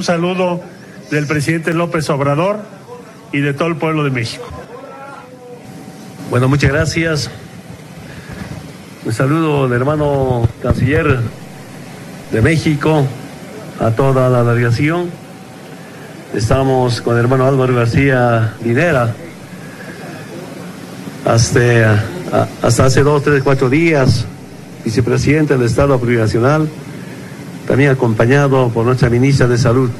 Un 0.00 0.04
saludo 0.04 0.62
del 1.10 1.26
presidente 1.26 1.74
López 1.74 2.08
Obrador 2.08 2.60
y 3.32 3.40
de 3.40 3.52
todo 3.52 3.68
el 3.68 3.76
pueblo 3.76 4.02
de 4.02 4.10
México. 4.10 4.46
Bueno, 6.30 6.48
muchas 6.48 6.70
gracias. 6.70 7.30
Un 9.04 9.12
saludo 9.12 9.68
del 9.68 9.78
hermano 9.78 10.48
canciller 10.62 11.18
de 12.32 12.40
México 12.40 13.04
a 13.78 13.90
toda 13.90 14.30
la 14.30 14.42
delegación. 14.42 15.10
Estamos 16.32 17.02
con 17.02 17.18
el 17.18 17.20
hermano 17.20 17.44
Álvaro 17.44 17.74
García 17.74 18.54
Linera. 18.64 19.14
Hasta, 21.26 22.02
hasta 22.62 22.86
hace 22.86 23.02
dos, 23.02 23.22
tres, 23.22 23.42
cuatro 23.42 23.68
días, 23.68 24.24
vicepresidente 24.82 25.58
del 25.58 25.66
Estado 25.66 26.00
Plurinacional 26.00 26.70
también 27.70 27.92
acompañado 27.92 28.68
por 28.70 28.84
nuestra 28.84 29.08
ministra 29.08 29.46
de 29.46 29.56
Salud. 29.56 29.90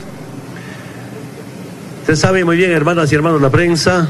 Usted 2.00 2.16
sabe 2.16 2.44
muy 2.44 2.56
bien, 2.56 2.72
hermanas 2.72 3.12
y 3.12 3.14
hermanos 3.14 3.40
la 3.40 3.48
prensa, 3.48 4.08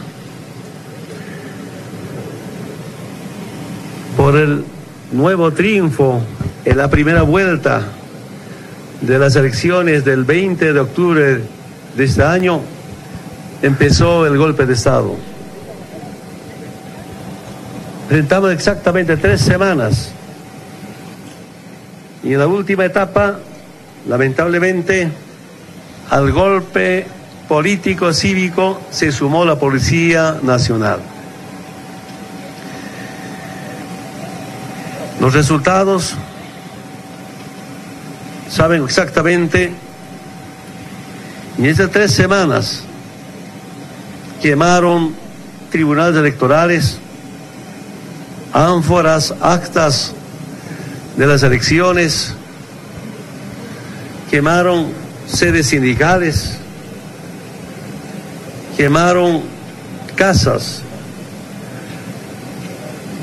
por 4.17 4.35
el 4.35 4.65
nuevo 5.13 5.53
triunfo 5.53 6.23
en 6.65 6.79
la 6.79 6.89
primera 6.89 7.21
vuelta 7.21 7.83
de 9.03 9.19
las 9.19 9.37
elecciones 9.37 10.07
del 10.07 10.25
20 10.25 10.73
de 10.73 10.81
octubre 10.81 11.41
de 11.99 12.05
este 12.05 12.23
año, 12.23 12.63
empezó 13.61 14.25
el 14.25 14.39
golpe 14.39 14.65
de 14.65 14.73
Estado. 14.73 15.17
Enfrentamos 18.05 18.53
exactamente 18.53 19.19
tres 19.19 19.43
semanas 19.43 20.13
y 22.25 22.33
en 22.33 22.39
la 22.39 22.47
última 22.47 22.87
etapa 22.87 23.37
Lamentablemente, 24.09 25.09
al 26.11 26.33
golpe 26.33 27.07
político 27.49 28.13
cívico 28.13 28.81
se 28.91 29.13
sumó 29.13 29.45
la 29.45 29.59
Policía 29.59 30.39
Nacional. 30.43 31.01
Los 35.21 35.35
resultados 35.35 36.15
saben 38.49 38.83
exactamente, 38.85 39.73
en 41.59 41.65
esas 41.67 41.91
tres 41.91 42.13
semanas 42.13 42.85
quemaron 44.41 45.15
tribunales 45.71 46.17
electorales, 46.17 46.99
ánforas, 48.53 49.35
actas 49.41 50.15
de 51.17 51.27
las 51.27 51.43
elecciones, 51.43 52.35
quemaron 54.31 54.87
sedes 55.27 55.67
sindicales, 55.67 56.57
quemaron 58.77 59.43
casas 60.15 60.83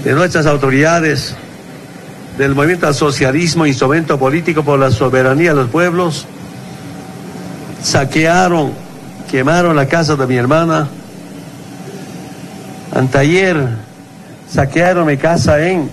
de 0.04 0.14
nuestras 0.14 0.46
autoridades, 0.46 1.34
del 2.38 2.54
movimiento 2.54 2.88
al 2.88 2.94
socialismo, 2.94 3.66
instrumento 3.66 4.20
político 4.20 4.64
por 4.64 4.78
la 4.78 4.92
soberanía 4.92 5.52
de 5.52 5.62
los 5.62 5.70
pueblos, 5.70 6.26
saquearon, 7.82 8.74
quemaron 9.32 9.76
la 9.76 9.88
casa 9.88 10.16
de 10.16 10.28
mi 10.28 10.36
hermana. 10.36 10.90
Antayer 12.94 13.70
saquearon 14.52 15.08
mi 15.08 15.18
casa 15.18 15.66
en 15.68 15.90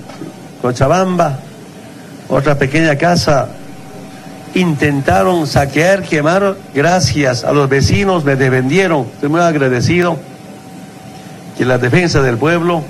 Cochabamba, 0.61 1.39
otra 2.29 2.59
pequeña 2.59 2.97
casa 2.97 3.49
intentaron 4.55 5.47
saquear, 5.47 6.03
quemar, 6.03 6.57
gracias 6.75 7.45
a 7.45 7.53
los 7.53 7.69
vecinos 7.69 8.25
me 8.25 8.37
defendieron. 8.37 9.07
Estoy 9.15 9.29
muy 9.29 9.41
agradecido 9.41 10.17
que 11.59 11.65
la 11.65 11.79
defensa 11.79 12.23
del 12.23 12.37
pueblo, 12.37 12.83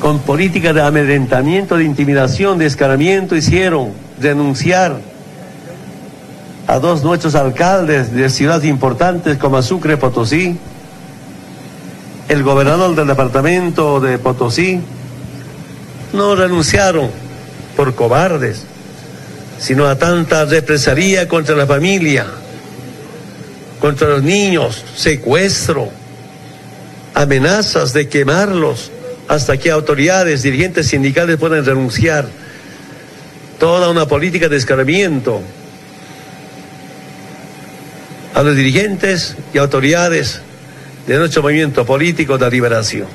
con 0.00 0.18
política 0.20 0.72
de 0.72 0.82
amedrentamiento, 0.82 1.76
de 1.76 1.84
intimidación, 1.84 2.58
de 2.58 2.66
escaramiento, 2.66 3.36
hicieron 3.36 3.92
denunciar 4.18 4.98
a 6.66 6.78
dos 6.78 7.02
nuestros 7.02 7.34
alcaldes 7.34 8.12
de 8.12 8.28
ciudades 8.30 8.68
importantes 8.68 9.36
como 9.38 9.60
Sucre, 9.62 9.96
Potosí, 9.96 10.56
el 12.28 12.42
gobernador 12.42 12.94
del 12.94 13.08
departamento 13.08 14.00
de 14.00 14.18
Potosí, 14.18 14.80
no 16.12 16.34
renunciaron 16.34 17.08
por 17.76 17.94
cobardes 17.94 18.66
sino 19.60 19.86
a 19.86 19.96
tanta 19.96 20.46
represalia 20.46 21.28
contra 21.28 21.54
la 21.54 21.66
familia, 21.66 22.26
contra 23.78 24.08
los 24.08 24.22
niños, 24.22 24.82
secuestro, 24.96 25.90
amenazas 27.14 27.92
de 27.92 28.08
quemarlos 28.08 28.90
hasta 29.28 29.58
que 29.58 29.70
autoridades, 29.70 30.42
dirigentes 30.42 30.86
sindicales 30.88 31.36
puedan 31.36 31.64
renunciar. 31.64 32.26
Toda 33.58 33.90
una 33.90 34.06
política 34.06 34.48
de 34.48 34.56
escarmiento 34.56 35.42
a 38.32 38.42
los 38.42 38.56
dirigentes 38.56 39.36
y 39.52 39.58
autoridades 39.58 40.40
de 41.06 41.18
nuestro 41.18 41.42
movimiento 41.42 41.84
político 41.84 42.38
de 42.38 42.50
liberación. 42.50 43.06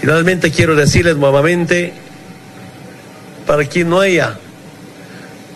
Finalmente 0.00 0.50
quiero 0.50 0.74
decirles 0.74 1.16
nuevamente, 1.16 1.92
para 3.46 3.64
que 3.66 3.84
no 3.84 4.00
haya 4.00 4.38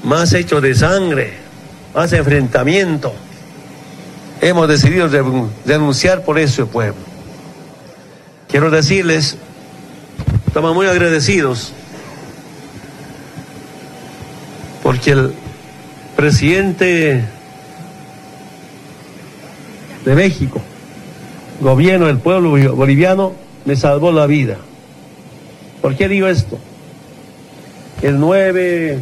más 0.03 0.33
hechos 0.33 0.63
de 0.63 0.75
sangre, 0.75 1.35
más 1.95 2.13
enfrentamiento. 2.13 3.13
Hemos 4.41 4.69
decidido 4.69 5.09
denunciar 5.65 6.25
por 6.25 6.39
eso 6.39 6.63
el 6.63 6.69
pueblo. 6.69 7.01
Quiero 8.49 8.71
decirles, 8.71 9.37
estamos 10.47 10.75
muy 10.75 10.87
agradecidos 10.87 11.73
porque 14.83 15.13
el 15.13 15.33
presidente 16.17 17.25
de 20.05 20.15
México, 20.15 20.61
gobierno 21.61 22.07
del 22.07 22.19
pueblo 22.19 22.51
boliviano, 22.75 23.33
me 23.67 23.77
salvó 23.77 24.11
la 24.11 24.27
vida. 24.27 24.57
¿Por 25.83 25.97
qué 25.97 26.09
digo 26.09 26.27
esto? 26.27 26.59
El 28.03 28.19
9 28.19 28.99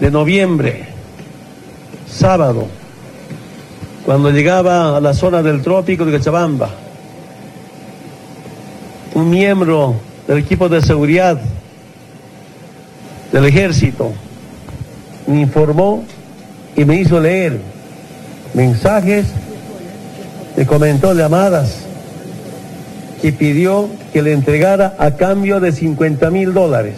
de 0.00 0.10
noviembre, 0.10 0.86
sábado, 2.08 2.66
cuando 4.04 4.30
llegaba 4.30 4.96
a 4.96 5.00
la 5.00 5.14
zona 5.14 5.42
del 5.42 5.62
trópico 5.62 6.04
de 6.04 6.18
Cochabamba, 6.18 6.70
un 9.14 9.30
miembro 9.30 9.96
del 10.26 10.38
equipo 10.38 10.68
de 10.68 10.82
seguridad 10.82 11.40
del 13.32 13.44
ejército 13.46 14.12
me 15.26 15.40
informó 15.40 16.04
y 16.76 16.84
me 16.84 17.00
hizo 17.00 17.18
leer 17.18 17.58
mensajes, 18.54 19.26
me 20.56 20.66
comentó 20.66 21.14
llamadas 21.14 21.80
y 23.22 23.32
pidió 23.32 23.88
que 24.12 24.22
le 24.22 24.32
entregara 24.32 24.94
a 24.98 25.12
cambio 25.12 25.58
de 25.58 25.72
50 25.72 26.30
mil 26.30 26.52
dólares. 26.52 26.94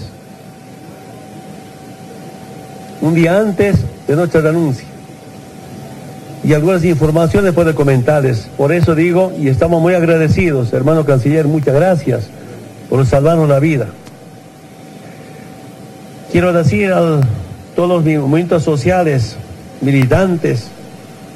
Un 3.01 3.15
día 3.15 3.39
antes 3.39 3.77
de 4.07 4.17
nuestra 4.17 4.41
renuncia. 4.41 4.87
Y 6.45 6.53
algunas 6.53 6.85
informaciones 6.85 7.53
puede 7.53 7.75
comentarles. 7.75 8.49
Por 8.57 8.73
eso 8.73 8.95
digo, 8.95 9.33
y 9.39 9.49
estamos 9.49 9.81
muy 9.83 9.95
agradecidos, 9.95 10.73
hermano 10.73 11.05
canciller, 11.05 11.47
muchas 11.47 11.75
gracias 11.75 12.25
por 12.89 13.05
salvarnos 13.07 13.49
la 13.49 13.59
vida. 13.59 13.87
Quiero 16.33 16.53
decir 16.53 16.93
a 16.93 17.21
todos 17.75 17.89
los 17.89 18.05
movimientos 18.05 18.63
sociales, 18.63 19.37
militantes, 19.81 20.69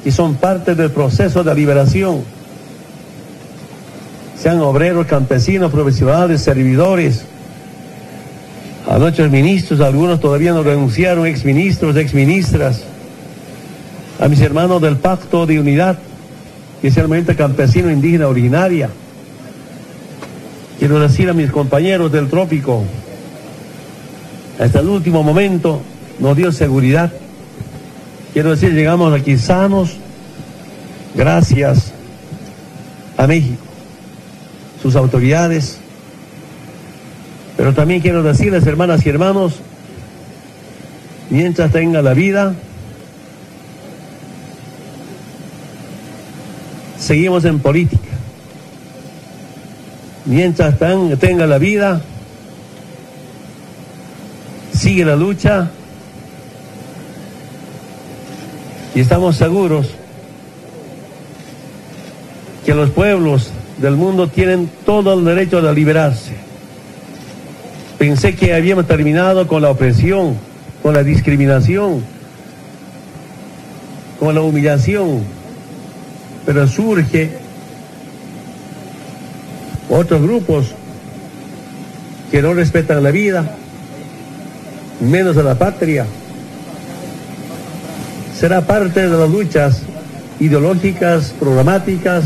que 0.03 0.11
son 0.11 0.35
parte 0.35 0.75
del 0.75 0.91
proceso 0.91 1.43
de 1.43 1.55
liberación, 1.55 2.21
sean 4.37 4.59
obreros, 4.59 5.07
campesinos, 5.07 5.71
profesionales, 5.71 6.41
servidores, 6.41 7.23
a 8.93 8.99
nuestros 8.99 9.31
ministros, 9.31 9.79
algunos 9.79 10.19
todavía 10.19 10.53
no 10.53 10.61
renunciaron, 10.61 11.25
exministros, 11.25 11.97
exministras, 11.97 12.83
a 14.19 14.27
mis 14.27 14.39
hermanos 14.39 14.83
del 14.83 14.97
Pacto 14.97 15.47
de 15.47 15.59
Unidad, 15.59 15.97
especialmente 16.75 17.35
campesino 17.35 17.89
indígena 17.89 18.27
originaria. 18.27 18.91
Quiero 20.77 20.99
decir 20.99 21.27
a 21.27 21.33
mis 21.33 21.49
compañeros 21.49 22.11
del 22.11 22.29
trópico, 22.29 22.83
hasta 24.59 24.81
el 24.81 24.89
último 24.89 25.23
momento 25.23 25.81
nos 26.19 26.37
dio 26.37 26.51
seguridad. 26.51 27.11
Quiero 28.31 28.51
decir, 28.51 28.75
llegamos 28.75 29.11
aquí 29.11 29.39
sanos, 29.39 29.95
gracias 31.15 31.93
a 33.17 33.25
México, 33.25 33.63
sus 34.83 34.95
autoridades. 34.95 35.79
Pero 37.63 37.73
también 37.73 38.01
quiero 38.01 38.21
decirles, 38.23 38.67
hermanas 38.67 39.05
y 39.05 39.09
hermanos, 39.09 39.53
mientras 41.29 41.71
tenga 41.71 42.01
la 42.01 42.13
vida, 42.13 42.55
seguimos 46.99 47.45
en 47.45 47.59
política. 47.59 48.09
Mientras 50.25 50.77
tenga 50.77 51.47
la 51.47 51.57
vida, 51.57 52.01
sigue 54.73 55.05
la 55.05 55.15
lucha 55.15 55.71
y 58.93 58.99
estamos 58.99 59.37
seguros 59.37 59.87
que 62.65 62.75
los 62.75 62.89
pueblos 62.89 63.51
del 63.77 63.95
mundo 63.95 64.27
tienen 64.27 64.69
todo 64.85 65.13
el 65.13 65.23
derecho 65.23 65.61
de 65.61 65.73
liberarse. 65.73 66.52
Pensé 68.03 68.35
que 68.35 68.53
habíamos 68.53 68.85
terminado 68.85 69.47
con 69.47 69.61
la 69.61 69.69
opresión, 69.69 70.35
con 70.81 70.93
la 70.93 71.05
discriminación, 71.05 72.03
con 74.19 74.35
la 74.35 74.41
humillación, 74.41 75.21
pero 76.45 76.67
surge 76.67 77.31
otros 79.89 80.21
grupos 80.21 80.73
que 82.29 82.41
no 82.41 82.53
respetan 82.53 83.03
la 83.03 83.11
vida, 83.11 83.55
menos 84.99 85.37
a 85.37 85.43
la 85.43 85.55
patria. 85.55 86.05
Será 88.37 88.67
parte 88.67 89.07
de 89.07 89.17
las 89.17 89.29
luchas 89.29 89.81
ideológicas, 90.41 91.33
programáticas, 91.39 92.25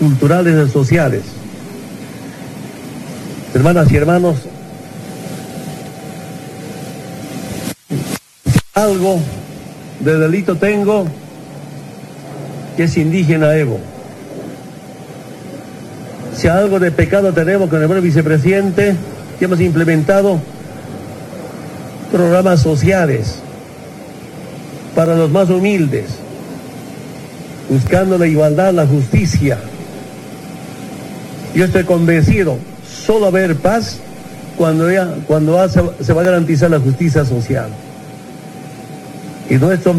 culturales 0.00 0.68
y 0.68 0.72
sociales. 0.72 1.22
Hermanas 3.54 3.92
y 3.92 3.96
hermanos, 3.96 4.38
algo 8.82 9.18
de 10.00 10.18
delito 10.18 10.56
tengo 10.56 11.06
que 12.76 12.84
es 12.84 12.96
indígena 12.96 13.56
Evo. 13.56 13.80
Si 16.36 16.46
algo 16.46 16.78
de 16.78 16.92
pecado 16.92 17.32
tenemos 17.32 17.68
con 17.68 17.82
el 17.82 17.88
buen 17.88 18.00
vicepresidente, 18.02 18.94
que 19.38 19.44
hemos 19.44 19.60
implementado 19.60 20.38
programas 22.12 22.60
sociales 22.60 23.40
para 24.94 25.16
los 25.16 25.28
más 25.30 25.50
humildes, 25.50 26.06
buscando 27.68 28.16
la 28.16 28.28
igualdad, 28.28 28.72
la 28.72 28.86
justicia. 28.86 29.58
Yo 31.54 31.64
estoy 31.64 31.82
convencido, 31.82 32.58
solo 32.88 33.26
haber 33.26 33.56
paz 33.56 33.98
cuando, 34.56 34.86
cuando 35.26 35.68
se 35.68 36.12
va 36.12 36.20
a 36.20 36.24
garantizar 36.24 36.70
la 36.70 36.78
justicia 36.78 37.24
social. 37.24 37.70
Y 39.50 39.54
nuestro 39.56 39.94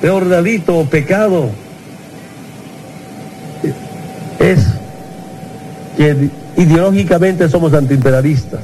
peor 0.00 0.28
delito 0.28 0.78
o 0.78 0.84
pecado 0.84 1.50
es 4.38 4.60
que 5.96 6.30
ideológicamente 6.56 7.48
somos 7.48 7.72
antiimperialistas. 7.72 8.60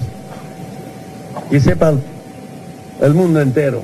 Y 1.50 1.60
sepa 1.60 1.94
el 3.00 3.14
mundo 3.14 3.40
entero. 3.40 3.82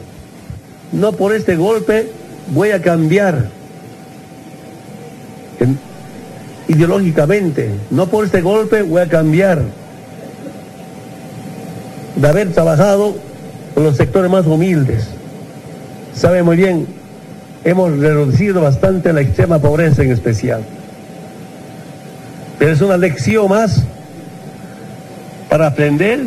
No 0.93 1.13
por 1.13 1.35
este 1.35 1.57
golpe 1.57 2.11
voy 2.55 2.71
a 2.71 2.81
cambiar 2.81 3.47
ideológicamente. 6.69 7.71
No 7.91 8.07
por 8.07 8.27
este 8.27 8.43
golpe 8.43 8.83
voy 8.83 9.03
a 9.03 9.09
cambiar 9.09 9.63
de 12.17 12.29
haber 12.29 12.53
trabajado 12.53 13.17
los 13.85 13.97
sectores 13.97 14.31
más 14.31 14.47
humildes. 14.47 15.09
Sabe 16.15 16.43
muy 16.43 16.57
bien, 16.57 16.87
hemos 17.65 17.97
reducido 17.99 18.61
bastante 18.61 19.13
la 19.13 19.21
extrema 19.21 19.59
pobreza 19.59 20.03
en 20.03 20.13
especial. 20.13 20.63
Pero 22.59 22.73
es 22.73 22.81
una 22.81 22.97
lección 22.97 23.49
más 23.49 23.83
para 25.49 25.69
aprender, 25.69 26.21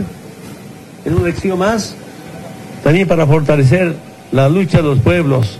es 1.05 1.11
una 1.11 1.25
lección 1.25 1.59
más 1.59 1.95
también 2.83 3.07
para 3.07 3.27
fortalecer 3.27 3.95
la 4.31 4.49
lucha 4.49 4.77
de 4.77 4.83
los 4.83 4.99
pueblos 4.99 5.59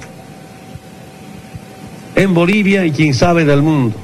en 2.16 2.34
Bolivia 2.34 2.86
y 2.86 2.92
quien 2.92 3.14
sabe 3.14 3.46
del 3.46 3.62
mundo. 3.62 3.96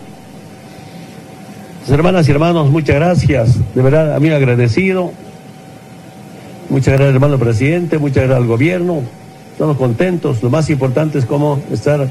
hermanas 1.89 2.27
y 2.27 2.31
hermanos, 2.31 2.69
muchas 2.69 2.95
gracias, 2.95 3.55
de 3.73 3.81
verdad 3.81 4.15
a 4.15 4.19
mí 4.19 4.29
agradecido. 4.29 5.13
Muchas 6.69 6.93
gracias, 6.95 7.15
hermano 7.15 7.39
presidente, 7.39 7.97
muchas 7.97 8.23
gracias 8.23 8.37
al 8.37 8.45
gobierno. 8.47 9.01
Estamos 9.53 9.77
contentos. 9.77 10.43
Lo 10.43 10.49
más 10.49 10.69
importante 10.69 11.17
es 11.17 11.25
cómo 11.25 11.61
estar 11.71 12.07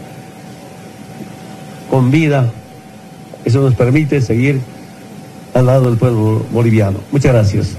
con 1.90 2.10
vida. 2.10 2.50
Eso 3.44 3.60
nos 3.60 3.74
permite 3.74 4.20
seguir 4.20 4.60
al 5.54 5.66
lado 5.66 5.88
del 5.88 5.98
pueblo 5.98 6.44
boliviano. 6.50 6.98
Muchas 7.12 7.32
gracias. 7.32 7.76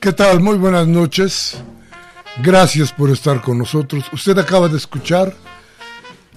¿Qué 0.00 0.12
tal? 0.12 0.40
Muy 0.40 0.56
buenas 0.56 0.86
noches. 0.86 1.56
Gracias 2.42 2.92
por 2.92 3.10
estar 3.10 3.40
con 3.40 3.58
nosotros. 3.58 4.04
Usted 4.12 4.38
acaba 4.38 4.68
de 4.68 4.76
escuchar 4.76 5.34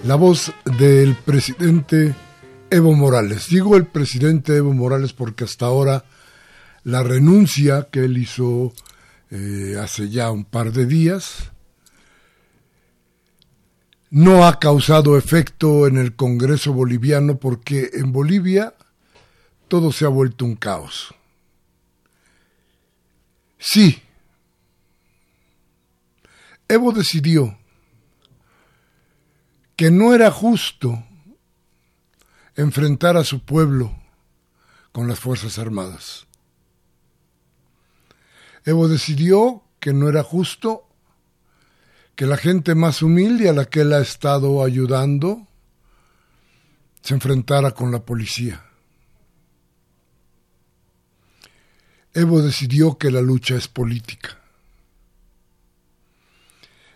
la 0.03 0.15
voz 0.15 0.53
del 0.77 1.15
presidente 1.15 2.15
Evo 2.69 2.93
Morales. 2.93 3.47
Digo 3.49 3.75
el 3.75 3.85
presidente 3.85 4.55
Evo 4.55 4.73
Morales 4.73 5.13
porque 5.13 5.43
hasta 5.43 5.65
ahora 5.65 6.05
la 6.83 7.03
renuncia 7.03 7.87
que 7.91 8.05
él 8.05 8.17
hizo 8.17 8.73
eh, 9.31 9.75
hace 9.81 10.09
ya 10.09 10.31
un 10.31 10.45
par 10.45 10.71
de 10.71 10.85
días 10.85 11.51
no 14.09 14.47
ha 14.47 14.59
causado 14.59 15.17
efecto 15.17 15.87
en 15.87 15.97
el 15.97 16.15
Congreso 16.15 16.71
boliviano 16.71 17.37
porque 17.37 17.89
en 17.93 18.11
Bolivia 18.13 18.73
todo 19.67 19.91
se 19.91 20.05
ha 20.05 20.09
vuelto 20.09 20.45
un 20.45 20.55
caos. 20.55 21.13
Sí, 23.59 24.01
Evo 26.69 26.91
decidió 26.91 27.57
que 29.77 29.91
no 29.91 30.13
era 30.13 30.31
justo 30.31 31.05
enfrentar 32.55 33.15
a 33.15 33.23
su 33.23 33.39
pueblo 33.41 33.95
con 34.91 35.07
las 35.07 35.19
Fuerzas 35.19 35.59
Armadas. 35.59 36.25
Evo 38.65 38.87
decidió 38.87 39.63
que 39.79 39.93
no 39.93 40.09
era 40.09 40.23
justo 40.23 40.89
que 42.15 42.25
la 42.25 42.37
gente 42.37 42.73
más 42.73 43.03
humilde 43.03 43.47
a 43.47 43.53
la 43.53 43.65
que 43.65 43.81
él 43.81 43.93
ha 43.93 43.99
estado 43.99 44.63
ayudando 44.63 45.47
se 47.03 47.13
enfrentara 47.13 47.71
con 47.71 47.91
la 47.91 48.03
policía. 48.03 48.65
Evo 52.15 52.41
decidió 52.41 52.97
que 52.97 53.11
la 53.11 53.21
lucha 53.21 53.55
es 53.55 53.67
política. 53.67 54.39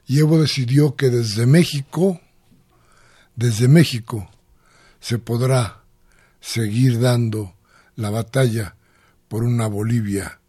Y 0.07 0.17
Evo 0.17 0.41
decidió 0.41 0.95
que 0.95 1.11
desde 1.11 1.45
México, 1.45 2.19
desde 3.35 3.67
México, 3.67 4.29
se 4.99 5.17
podrá 5.17 5.81
seguir 6.39 6.99
dando 6.99 7.55
la 7.95 8.09
batalla 8.09 8.75
por 9.27 9.43
una 9.43 9.67
Bolivia, 9.67 10.39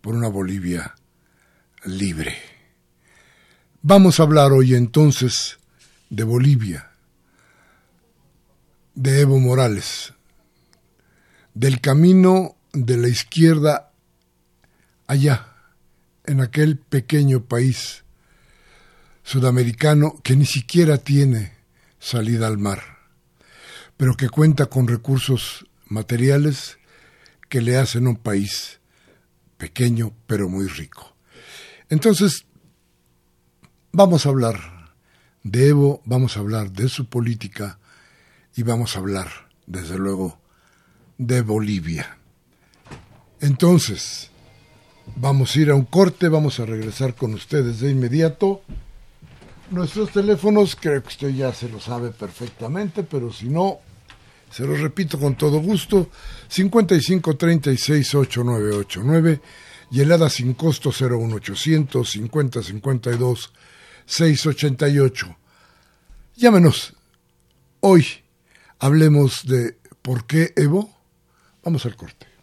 por 0.00 0.14
una 0.14 0.28
Bolivia 0.28 0.94
libre. 1.84 2.36
Vamos 3.82 4.18
a 4.18 4.24
hablar 4.24 4.52
hoy 4.52 4.74
entonces 4.74 5.58
de 6.10 6.24
Bolivia, 6.24 6.90
de 8.94 9.20
Evo 9.20 9.38
Morales, 9.38 10.14
del 11.54 11.80
camino 11.80 12.56
de 12.72 12.96
la 12.96 13.08
izquierda 13.08 13.92
allá, 15.06 15.52
en 16.24 16.40
aquel 16.40 16.76
pequeño 16.76 17.44
país 17.44 18.04
sudamericano 19.22 20.20
que 20.22 20.36
ni 20.36 20.46
siquiera 20.46 20.98
tiene 20.98 21.55
salida 22.06 22.46
al 22.46 22.58
mar, 22.58 22.82
pero 23.96 24.16
que 24.16 24.28
cuenta 24.28 24.66
con 24.66 24.86
recursos 24.86 25.66
materiales 25.86 26.78
que 27.48 27.62
le 27.62 27.76
hacen 27.76 28.06
un 28.06 28.16
país 28.16 28.80
pequeño 29.56 30.12
pero 30.26 30.48
muy 30.48 30.66
rico. 30.68 31.16
Entonces, 31.88 32.46
Vamos 33.98 34.26
a 34.26 34.28
hablar 34.28 34.60
de 35.42 35.68
Evo, 35.68 36.02
vamos 36.04 36.36
a 36.36 36.40
hablar 36.40 36.70
de 36.70 36.86
su 36.86 37.06
política 37.06 37.78
y 38.54 38.62
vamos 38.62 38.94
a 38.94 38.98
hablar, 38.98 39.48
desde 39.66 39.96
luego, 39.96 40.38
de 41.16 41.40
Bolivia. 41.40 42.18
Entonces, 43.40 44.30
vamos 45.14 45.56
a 45.56 45.60
ir 45.60 45.70
a 45.70 45.74
un 45.74 45.86
corte, 45.86 46.28
vamos 46.28 46.60
a 46.60 46.66
regresar 46.66 47.14
con 47.14 47.32
ustedes 47.32 47.80
de 47.80 47.90
inmediato. 47.90 48.60
Nuestros 49.70 50.12
teléfonos, 50.12 50.76
creo 50.76 51.02
que 51.02 51.08
usted 51.08 51.30
ya 51.30 51.52
se 51.52 51.68
lo 51.68 51.80
sabe 51.80 52.10
perfectamente, 52.10 53.02
pero 53.02 53.32
si 53.32 53.48
no, 53.48 53.80
se 54.50 54.64
los 54.64 54.80
repito 54.80 55.18
con 55.18 55.36
todo 55.36 55.58
gusto, 55.60 56.10
55 56.48 57.36
36 57.36 58.14
8989 58.14 59.40
y 59.90 60.00
el 60.00 60.12
ADA 60.12 60.30
sin 60.30 60.54
costo 60.54 60.90
01800 60.90 62.08
50 62.08 62.62
52 62.62 63.52
688. 64.06 65.36
Llámenos. 66.36 66.94
Hoy 67.80 68.06
hablemos 68.78 69.46
de 69.46 69.78
por 70.00 70.26
qué 70.26 70.52
Evo. 70.56 70.96
Vamos 71.64 71.84
al 71.86 71.96
corte. 71.96 72.35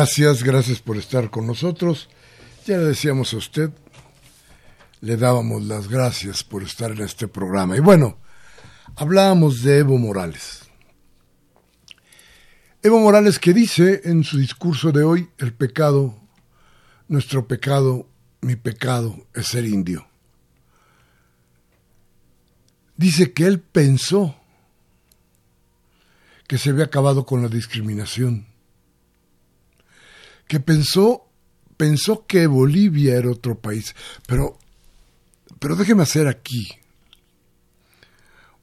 Gracias, 0.00 0.42
gracias 0.42 0.80
por 0.80 0.96
estar 0.96 1.28
con 1.28 1.46
nosotros. 1.46 2.08
Ya 2.66 2.78
le 2.78 2.84
decíamos 2.84 3.34
a 3.34 3.36
usted, 3.36 3.70
le 5.02 5.18
dábamos 5.18 5.62
las 5.64 5.88
gracias 5.88 6.42
por 6.42 6.62
estar 6.62 6.90
en 6.92 7.02
este 7.02 7.28
programa. 7.28 7.76
Y 7.76 7.80
bueno, 7.80 8.16
hablábamos 8.96 9.62
de 9.62 9.80
Evo 9.80 9.98
Morales. 9.98 10.62
Evo 12.82 12.98
Morales 12.98 13.38
que 13.38 13.52
dice 13.52 14.00
en 14.04 14.24
su 14.24 14.38
discurso 14.38 14.90
de 14.90 15.02
hoy, 15.02 15.28
el 15.36 15.52
pecado, 15.52 16.18
nuestro 17.06 17.46
pecado, 17.46 18.08
mi 18.40 18.56
pecado 18.56 19.26
es 19.34 19.48
ser 19.48 19.66
indio. 19.66 20.08
Dice 22.96 23.34
que 23.34 23.44
él 23.44 23.60
pensó 23.60 24.34
que 26.48 26.56
se 26.56 26.70
había 26.70 26.86
acabado 26.86 27.26
con 27.26 27.42
la 27.42 27.48
discriminación 27.48 28.49
que 30.50 30.58
pensó, 30.58 31.28
pensó 31.76 32.26
que 32.26 32.48
Bolivia 32.48 33.14
era 33.14 33.30
otro 33.30 33.60
país. 33.60 33.94
Pero, 34.26 34.58
pero 35.60 35.76
déjeme 35.76 36.02
hacer 36.02 36.26
aquí 36.26 36.66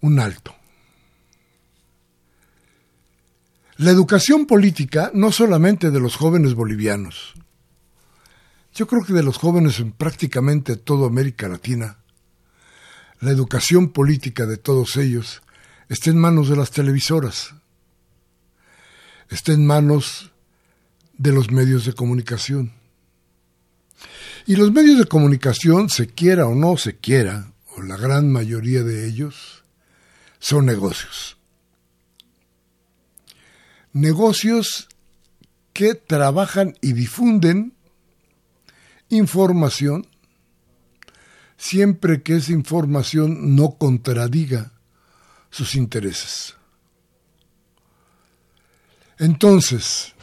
un 0.01 0.19
alto. 0.19 0.53
La 3.77 3.91
educación 3.91 4.47
política, 4.47 5.11
no 5.13 5.31
solamente 5.31 5.89
de 5.89 6.01
los 6.01 6.17
jóvenes 6.17 6.55
bolivianos, 6.55 7.35
yo 8.73 8.85
creo 8.85 9.05
que 9.05 9.13
de 9.13 9.23
los 9.23 9.37
jóvenes 9.37 9.79
en 9.79 9.93
prácticamente 9.93 10.75
toda 10.75 11.07
América 11.07 11.47
Latina, 11.47 11.99
la 13.21 13.31
educación 13.31 13.93
política 13.93 14.45
de 14.45 14.57
todos 14.57 14.97
ellos 14.97 15.41
está 15.87 16.09
en 16.09 16.17
manos 16.17 16.49
de 16.49 16.57
las 16.57 16.71
televisoras, 16.71 17.55
está 19.29 19.53
en 19.53 19.65
manos 19.65 20.33
de 21.17 21.31
los 21.31 21.51
medios 21.51 21.85
de 21.85 21.93
comunicación. 21.93 22.73
Y 24.45 24.55
los 24.55 24.71
medios 24.71 24.97
de 24.99 25.05
comunicación, 25.05 25.89
se 25.89 26.07
quiera 26.07 26.47
o 26.47 26.55
no 26.55 26.77
se 26.77 26.97
quiera, 26.97 27.51
o 27.75 27.81
la 27.81 27.97
gran 27.97 28.31
mayoría 28.31 28.83
de 28.83 29.07
ellos, 29.07 29.63
son 30.39 30.65
negocios. 30.65 31.37
Negocios 33.93 34.87
que 35.73 35.95
trabajan 35.95 36.77
y 36.81 36.93
difunden 36.93 37.73
información 39.09 40.07
siempre 41.57 42.21
que 42.21 42.35
esa 42.35 42.51
información 42.51 43.55
no 43.55 43.77
contradiga 43.77 44.71
sus 45.49 45.75
intereses. 45.75 46.55
Entonces, 49.17 50.13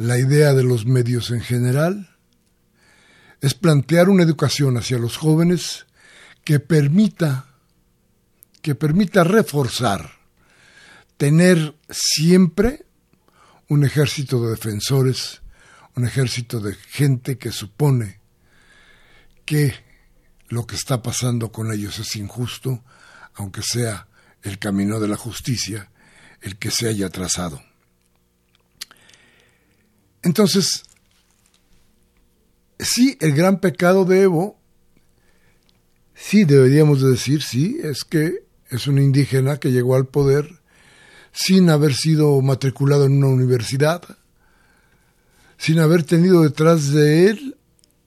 la 0.00 0.18
idea 0.18 0.54
de 0.54 0.64
los 0.64 0.86
medios 0.86 1.30
en 1.30 1.42
general 1.42 2.16
es 3.42 3.52
plantear 3.52 4.08
una 4.08 4.22
educación 4.22 4.78
hacia 4.78 4.96
los 4.96 5.18
jóvenes 5.18 5.84
que 6.42 6.58
permita 6.58 7.44
que 8.62 8.74
permita 8.74 9.24
reforzar 9.24 10.12
tener 11.18 11.74
siempre 11.90 12.86
un 13.68 13.84
ejército 13.84 14.42
de 14.42 14.52
defensores, 14.52 15.42
un 15.94 16.06
ejército 16.06 16.60
de 16.60 16.76
gente 16.76 17.36
que 17.36 17.52
supone 17.52 18.20
que 19.44 19.74
lo 20.48 20.66
que 20.66 20.76
está 20.76 21.02
pasando 21.02 21.52
con 21.52 21.72
ellos 21.72 21.98
es 21.98 22.16
injusto, 22.16 22.82
aunque 23.34 23.60
sea 23.62 24.08
el 24.44 24.58
camino 24.58 24.98
de 24.98 25.08
la 25.08 25.16
justicia 25.18 25.90
el 26.40 26.56
que 26.56 26.70
se 26.70 26.88
haya 26.88 27.10
trazado. 27.10 27.69
Entonces, 30.22 30.84
sí, 32.78 33.16
el 33.20 33.34
gran 33.34 33.60
pecado 33.60 34.04
de 34.04 34.22
Evo, 34.22 34.58
sí 36.14 36.44
deberíamos 36.44 37.00
de 37.02 37.10
decir, 37.10 37.42
sí, 37.42 37.78
es 37.82 38.04
que 38.04 38.44
es 38.68 38.86
un 38.86 38.98
indígena 38.98 39.58
que 39.58 39.72
llegó 39.72 39.96
al 39.96 40.06
poder 40.06 40.60
sin 41.32 41.70
haber 41.70 41.94
sido 41.94 42.40
matriculado 42.40 43.04
en 43.06 43.18
una 43.18 43.28
universidad, 43.28 44.02
sin 45.58 45.78
haber 45.78 46.04
tenido 46.04 46.42
detrás 46.42 46.90
de 46.92 47.28
él 47.28 47.56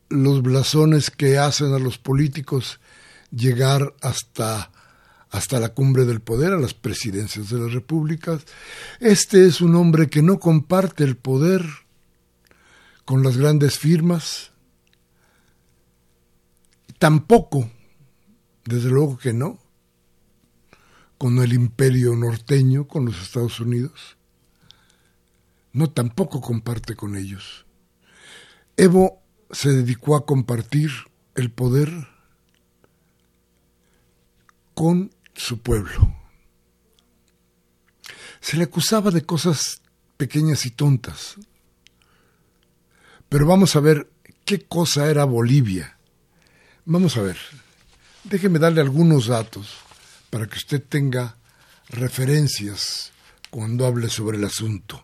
los 0.09 0.41
blasones 0.41 1.09
que 1.09 1.37
hacen 1.37 1.73
a 1.73 1.79
los 1.79 1.97
políticos 1.97 2.79
llegar 3.31 3.93
hasta, 4.01 4.71
hasta 5.29 5.59
la 5.59 5.69
cumbre 5.69 6.05
del 6.05 6.21
poder, 6.21 6.53
a 6.53 6.59
las 6.59 6.73
presidencias 6.73 7.49
de 7.49 7.59
las 7.59 7.73
repúblicas. 7.73 8.43
Este 8.99 9.45
es 9.45 9.61
un 9.61 9.75
hombre 9.75 10.09
que 10.09 10.21
no 10.21 10.39
comparte 10.39 11.03
el 11.03 11.17
poder 11.17 11.65
con 13.05 13.23
las 13.23 13.37
grandes 13.37 13.77
firmas. 13.77 14.51
Tampoco, 16.99 17.69
desde 18.65 18.89
luego 18.89 19.17
que 19.17 19.33
no, 19.33 19.59
con 21.17 21.37
el 21.39 21.53
imperio 21.53 22.15
norteño, 22.15 22.87
con 22.87 23.05
los 23.05 23.21
Estados 23.21 23.59
Unidos. 23.59 24.17
No, 25.71 25.89
tampoco 25.89 26.41
comparte 26.41 26.95
con 26.95 27.15
ellos. 27.15 27.65
Evo 28.77 29.21
se 29.51 29.71
dedicó 29.71 30.15
a 30.15 30.25
compartir 30.25 30.91
el 31.35 31.51
poder 31.51 31.89
con 34.73 35.11
su 35.33 35.61
pueblo. 35.61 36.15
se 38.41 38.57
le 38.57 38.65
acusaba 38.65 39.09
de 39.09 39.25
cosas 39.25 39.81
pequeñas 40.17 40.65
y 40.65 40.71
tontas. 40.71 41.37
Pero 43.33 43.47
vamos 43.47 43.75
a 43.75 43.79
ver 43.79 44.11
qué 44.45 44.59
cosa 44.59 45.09
era 45.09 45.25
Bolivia. 45.25 45.97
Vamos 46.85 47.17
a 47.17 47.23
ver. 47.23 47.37
Déjeme 48.23 48.59
darle 48.59 48.79
algunos 48.79 49.25
datos 49.25 49.73
para 50.29 50.45
que 50.45 50.57
usted 50.57 50.83
tenga 50.87 51.35
referencias 51.89 53.11
cuando 53.49 53.87
hable 53.87 54.09
sobre 54.09 54.37
el 54.37 54.43
asunto. 54.43 55.03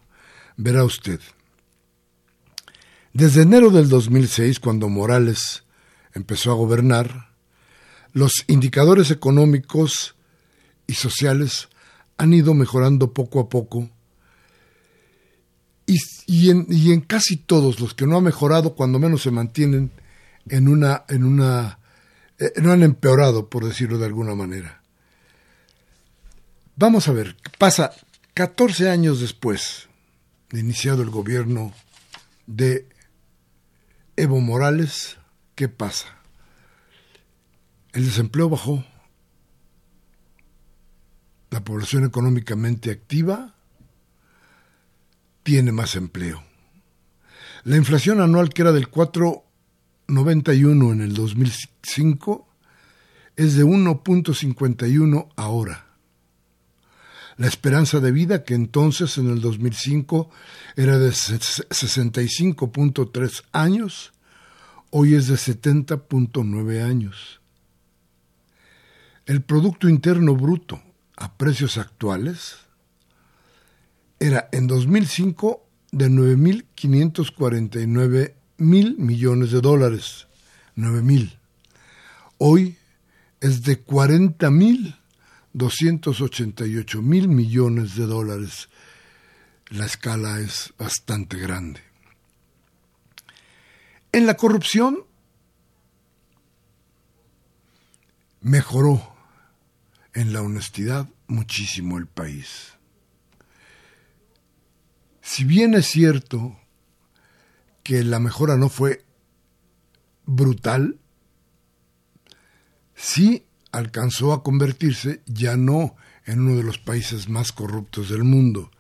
Verá 0.58 0.84
usted. 0.84 1.20
Desde 3.14 3.42
enero 3.42 3.72
del 3.72 3.90
2006, 3.90 4.60
cuando 4.60 4.90
Morales 4.90 5.64
empezó 6.14 6.52
a 6.52 6.56
gobernar, 6.56 7.32
los 8.14 8.44
indicadores 8.46 9.10
económicos 9.10 10.14
y 10.86 10.94
sociales 10.94 11.68
han 12.18 12.32
ido 12.36 12.54
mejorando 12.54 13.12
poco 13.12 13.40
a 13.40 13.50
poco 13.50 13.90
y, 16.28 16.50
en, 16.50 17.02
casi 17.02 17.38
todos 17.38 17.80
los 17.80 17.96
que 17.96 18.06
no 18.06 18.18
han 18.18 18.24
mejorado, 18.24 18.76
cuando 18.76 19.00
menos 19.00 19.24
se 19.24 19.32
mantienen 19.32 19.92
en 20.48 20.68
una, 20.68 21.04
en 21.10 21.24
una, 21.24 21.80
eh, 22.38 22.54
no 22.58 22.72
han 22.72 22.84
empeorado, 22.84 23.50
por 23.50 23.66
decirlo 23.66 23.98
de 23.98 24.06
alguna 24.06 24.36
manera. 24.36 24.84
Vamos 26.76 27.08
a 27.08 27.14
ver, 27.14 27.36
pasa 27.58 27.92
14 28.36 28.90
años 28.90 29.20
después 29.20 29.90
de 30.52 30.60
iniciado 30.60 31.02
el 31.02 31.10
gobierno 31.10 31.74
de 32.46 32.88
Evo 34.16 34.40
Morales, 34.42 35.18
¿qué 35.56 35.70
pasa? 35.70 36.20
El 37.94 38.06
desempleo 38.06 38.48
bajó, 38.48 38.86
la 41.50 41.64
población 41.64 42.06
económicamente 42.06 42.92
activa 42.92 43.56
tiene 45.50 45.72
más 45.72 45.96
empleo. 45.96 46.44
La 47.64 47.76
inflación 47.76 48.22
anual 48.22 48.50
que 48.50 48.62
era 48.62 48.72
del 48.72 48.92
4,91 48.92 50.92
en 50.92 51.02
el 51.02 51.16
2005 51.16 52.48
es 53.36 53.56
de 53.56 53.66
1.51 53.66 55.30
ahora. 55.36 55.88
La 57.38 57.48
esperanza 57.48 58.00
de 58.00 58.12
vida, 58.12 58.44
que 58.44 58.54
entonces 58.54 59.18
en 59.18 59.28
el 59.28 59.42
2005 59.42 60.30
era 60.76 61.00
de 61.00 61.10
65.3 61.10 63.44
años, 63.52 64.14
hoy 64.92 65.16
es 65.16 65.30
de 65.30 65.34
70.9 65.34 66.84
años. 66.84 67.42
El 69.26 69.42
Producto 69.42 69.90
Interno 69.90 70.36
Bruto 70.36 70.80
a 71.18 71.38
precios 71.38 71.80
actuales 71.80 72.69
era 74.20 74.50
en 74.52 74.68
2005 74.68 75.66
de 75.92 76.10
9.549 76.10 78.34
mil 78.58 78.98
millones 78.98 79.52
de 79.52 79.62
dólares. 79.62 80.28
9.000. 80.76 81.38
Hoy 82.38 82.78
es 83.42 83.64
de 83.64 83.80
40 83.80 84.52
mil 84.52 84.96
288 85.54 87.02
mil 87.02 87.28
millones 87.28 87.96
de 87.96 88.06
dólares. 88.06 88.70
La 89.70 89.86
escala 89.86 90.40
es 90.40 90.74
bastante 90.78 91.38
grande. 91.38 91.82
En 94.12 94.26
la 94.26 94.36
corrupción 94.36 95.06
mejoró 98.42 99.16
en 100.14 100.34
la 100.34 100.42
honestidad 100.42 101.08
muchísimo 101.28 101.98
el 101.98 102.08
país. 102.08 102.79
Si 105.32 105.44
bien 105.44 105.76
es 105.76 105.86
cierto 105.86 106.58
que 107.84 108.04
la 108.04 108.20
mejora 108.20 108.58
no 108.58 108.68
fue 108.68 109.06
brutal, 110.26 110.98
sí 112.96 113.46
alcanzó 113.72 114.34
a 114.34 114.42
convertirse 114.42 115.22
ya 115.28 115.56
no 115.56 115.96
en 116.26 116.42
uno 116.42 116.58
de 116.58 116.64
los 116.64 116.80
países 116.80 117.30
más 117.30 117.52
corruptos 117.52 118.10
del 118.10 118.24
mundo, 118.24 118.72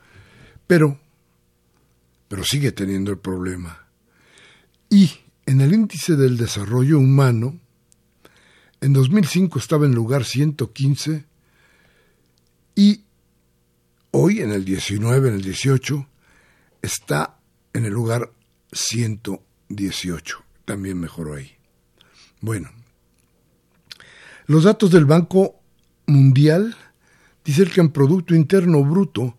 pero, 0.65 0.99
pero 2.27 2.43
sigue 2.43 2.71
teniendo 2.71 3.11
el 3.11 3.19
problema. 3.19 3.85
Y 4.89 5.11
en 5.45 5.61
el 5.61 5.71
índice 5.71 6.15
del 6.15 6.35
desarrollo 6.35 6.97
humano, 6.97 7.59
en 8.81 8.93
2005 8.93 9.59
estaba 9.59 9.85
en 9.85 9.93
lugar 9.93 10.25
115 10.25 11.25
y 12.73 13.03
hoy 14.09 14.41
en 14.41 14.51
el 14.51 14.65
19, 14.65 15.29
en 15.29 15.35
el 15.35 15.43
18, 15.43 16.07
está 16.81 17.39
en 17.73 17.85
el 17.85 17.93
lugar 17.93 18.31
118. 18.71 20.43
También 20.65 20.99
mejoró 20.99 21.35
ahí. 21.35 21.51
Bueno, 22.41 22.69
los 24.45 24.63
datos 24.63 24.91
del 24.91 25.05
Banco 25.05 25.59
Mundial 26.07 26.75
dicen 27.43 27.69
que 27.69 27.81
el 27.81 27.91
Producto 27.91 28.33
Interno 28.35 28.83
Bruto 28.83 29.37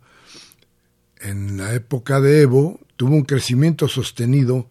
en 1.18 1.56
la 1.56 1.74
época 1.74 2.20
de 2.20 2.42
Evo 2.42 2.80
tuvo 2.96 3.14
un 3.14 3.24
crecimiento 3.24 3.88
sostenido 3.88 4.68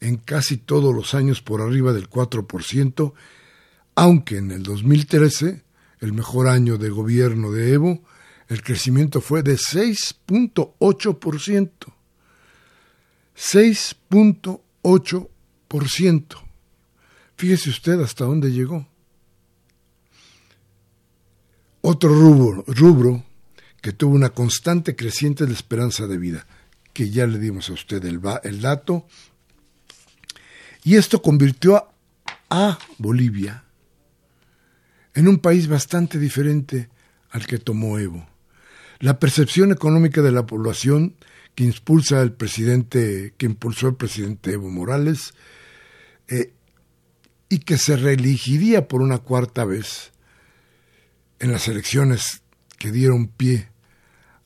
en 0.00 0.16
casi 0.16 0.56
todos 0.58 0.94
los 0.94 1.14
años 1.14 1.42
por 1.42 1.60
arriba 1.60 1.92
del 1.92 2.08
4%, 2.08 3.12
aunque 3.94 4.38
en 4.38 4.52
el 4.52 4.62
2013, 4.62 5.64
el 6.00 6.12
mejor 6.12 6.46
año 6.48 6.78
de 6.78 6.90
gobierno 6.90 7.50
de 7.50 7.72
Evo, 7.72 8.04
el 8.48 8.62
crecimiento 8.62 9.20
fue 9.20 9.42
de 9.42 9.56
6.8%. 9.56 11.97
6.8%. 13.38 16.36
Fíjese 17.36 17.70
usted 17.70 18.00
hasta 18.00 18.24
dónde 18.24 18.50
llegó. 18.50 18.88
Otro 21.80 22.10
rubro, 22.10 22.64
rubro 22.66 23.24
que 23.80 23.92
tuvo 23.92 24.16
una 24.16 24.30
constante 24.30 24.96
creciente 24.96 25.46
de 25.46 25.52
esperanza 25.52 26.08
de 26.08 26.18
vida, 26.18 26.48
que 26.92 27.10
ya 27.10 27.28
le 27.28 27.38
dimos 27.38 27.70
a 27.70 27.74
usted 27.74 28.04
el, 28.04 28.20
el 28.42 28.60
dato, 28.60 29.06
y 30.82 30.96
esto 30.96 31.22
convirtió 31.22 31.76
a, 31.76 31.94
a 32.50 32.76
Bolivia 32.98 33.62
en 35.14 35.28
un 35.28 35.38
país 35.38 35.68
bastante 35.68 36.18
diferente 36.18 36.88
al 37.30 37.46
que 37.46 37.58
tomó 37.58 38.00
Evo. 38.00 38.28
La 38.98 39.20
percepción 39.20 39.70
económica 39.70 40.22
de 40.22 40.32
la 40.32 40.44
población 40.44 41.14
que 41.58 41.64
impulsa 41.64 42.22
el 42.22 42.30
presidente, 42.30 43.34
que 43.36 43.46
impulsó 43.46 43.88
el 43.88 43.96
presidente 43.96 44.52
Evo 44.52 44.70
Morales, 44.70 45.34
eh, 46.28 46.52
y 47.48 47.58
que 47.58 47.78
se 47.78 47.96
reelegiría 47.96 48.86
por 48.86 49.02
una 49.02 49.18
cuarta 49.18 49.64
vez 49.64 50.12
en 51.40 51.50
las 51.50 51.66
elecciones 51.66 52.42
que 52.78 52.92
dieron 52.92 53.26
pie 53.26 53.70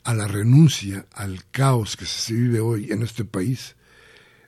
a 0.04 0.14
la 0.14 0.26
renuncia, 0.26 1.04
al 1.12 1.44
caos 1.50 1.98
que 1.98 2.06
se 2.06 2.32
vive 2.32 2.60
hoy 2.60 2.90
en 2.90 3.02
este 3.02 3.26
país, 3.26 3.76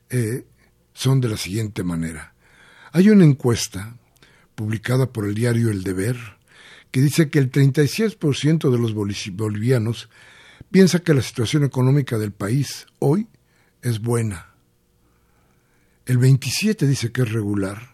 eh, 0.08 0.46
son 0.94 1.20
de 1.20 1.28
la 1.28 1.36
siguiente 1.36 1.84
manera. 1.84 2.32
Hay 2.92 3.10
una 3.10 3.26
encuesta 3.26 3.94
publicada 4.54 5.12
por 5.12 5.26
el 5.26 5.34
diario 5.34 5.68
El 5.68 5.82
Deber 5.82 6.16
que 6.90 7.02
dice 7.02 7.28
que 7.28 7.40
el 7.40 7.52
36% 7.52 8.70
de 8.70 8.78
los 8.78 8.94
bolivianos 8.94 10.08
piensa 10.74 10.98
que 10.98 11.14
la 11.14 11.22
situación 11.22 11.62
económica 11.62 12.18
del 12.18 12.32
país 12.32 12.86
hoy 12.98 13.28
es 13.80 14.00
buena. 14.00 14.56
El 16.04 16.18
27 16.18 16.84
dice 16.88 17.12
que 17.12 17.22
es 17.22 17.30
regular. 17.30 17.92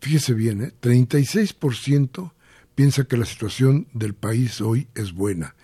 Fíjese 0.00 0.32
bien, 0.32 0.62
¿eh? 0.62 0.72
36% 0.80 2.32
piensa 2.76 3.02
que 3.02 3.16
la 3.16 3.24
situación 3.24 3.88
del 3.94 4.14
país 4.14 4.60
hoy 4.60 4.86
es 4.94 5.12
buena 5.12 5.56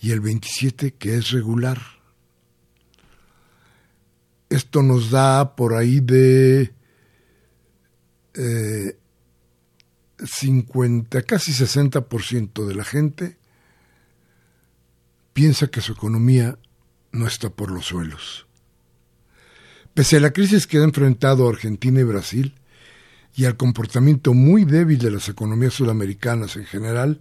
y 0.00 0.12
el 0.12 0.20
27 0.20 0.94
que 0.94 1.16
es 1.16 1.30
regular. 1.30 1.82
Esto 4.48 4.82
nos 4.82 5.10
da 5.10 5.56
por 5.56 5.74
ahí 5.74 6.00
de 6.00 6.74
50, 10.24 11.18
eh, 11.18 11.24
casi 11.24 11.52
60% 11.52 12.66
de 12.66 12.74
la 12.74 12.84
gente 12.84 13.39
piensa 15.32 15.68
que 15.68 15.80
su 15.80 15.92
economía 15.92 16.58
no 17.12 17.26
está 17.26 17.50
por 17.50 17.70
los 17.70 17.86
suelos. 17.86 18.46
Pese 19.94 20.16
a 20.16 20.20
la 20.20 20.32
crisis 20.32 20.66
que 20.66 20.78
ha 20.78 20.84
enfrentado 20.84 21.48
Argentina 21.48 22.00
y 22.00 22.04
Brasil 22.04 22.54
y 23.34 23.44
al 23.44 23.56
comportamiento 23.56 24.34
muy 24.34 24.64
débil 24.64 24.98
de 24.98 25.10
las 25.10 25.28
economías 25.28 25.74
sudamericanas 25.74 26.56
en 26.56 26.66
general, 26.66 27.20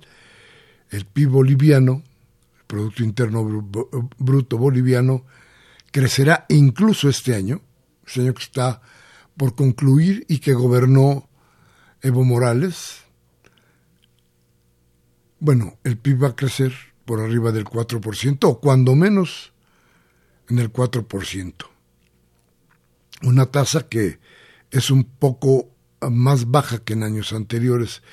el 0.89 1.05
PIB 1.05 1.29
boliviano, 1.29 2.03
el 2.57 2.65
Producto 2.65 3.03
Interno 3.03 3.43
Bruto 4.17 4.57
Boliviano, 4.57 5.25
crecerá 5.91 6.45
incluso 6.49 7.09
este 7.09 7.35
año, 7.35 7.61
este 8.05 8.21
año 8.21 8.33
que 8.33 8.43
está 8.43 8.81
por 9.37 9.55
concluir 9.55 10.25
y 10.27 10.39
que 10.39 10.53
gobernó 10.53 11.27
Evo 12.01 12.23
Morales. 12.23 13.03
Bueno, 15.39 15.77
el 15.83 15.97
PIB 15.97 16.23
va 16.23 16.27
a 16.29 16.35
crecer 16.35 16.73
por 17.09 17.21
arriba 17.21 17.51
del 17.51 17.65
4%, 17.65 18.37
o 18.43 18.59
cuando 18.59 18.93
menos 18.93 19.51
en 20.47 20.59
el 20.59 20.71
4%. 20.71 21.55
Una 23.23 23.47
tasa 23.47 23.89
que 23.89 24.19
es 24.69 24.91
un 24.91 25.05
poco 25.05 25.71
más 26.07 26.51
baja 26.51 26.77
que 26.77 26.93
en 26.93 27.01
años 27.01 27.33
anteriores, 27.33 28.03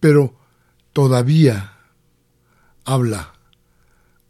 pero 0.00 0.36
todavía 0.92 1.74
habla, 2.84 3.34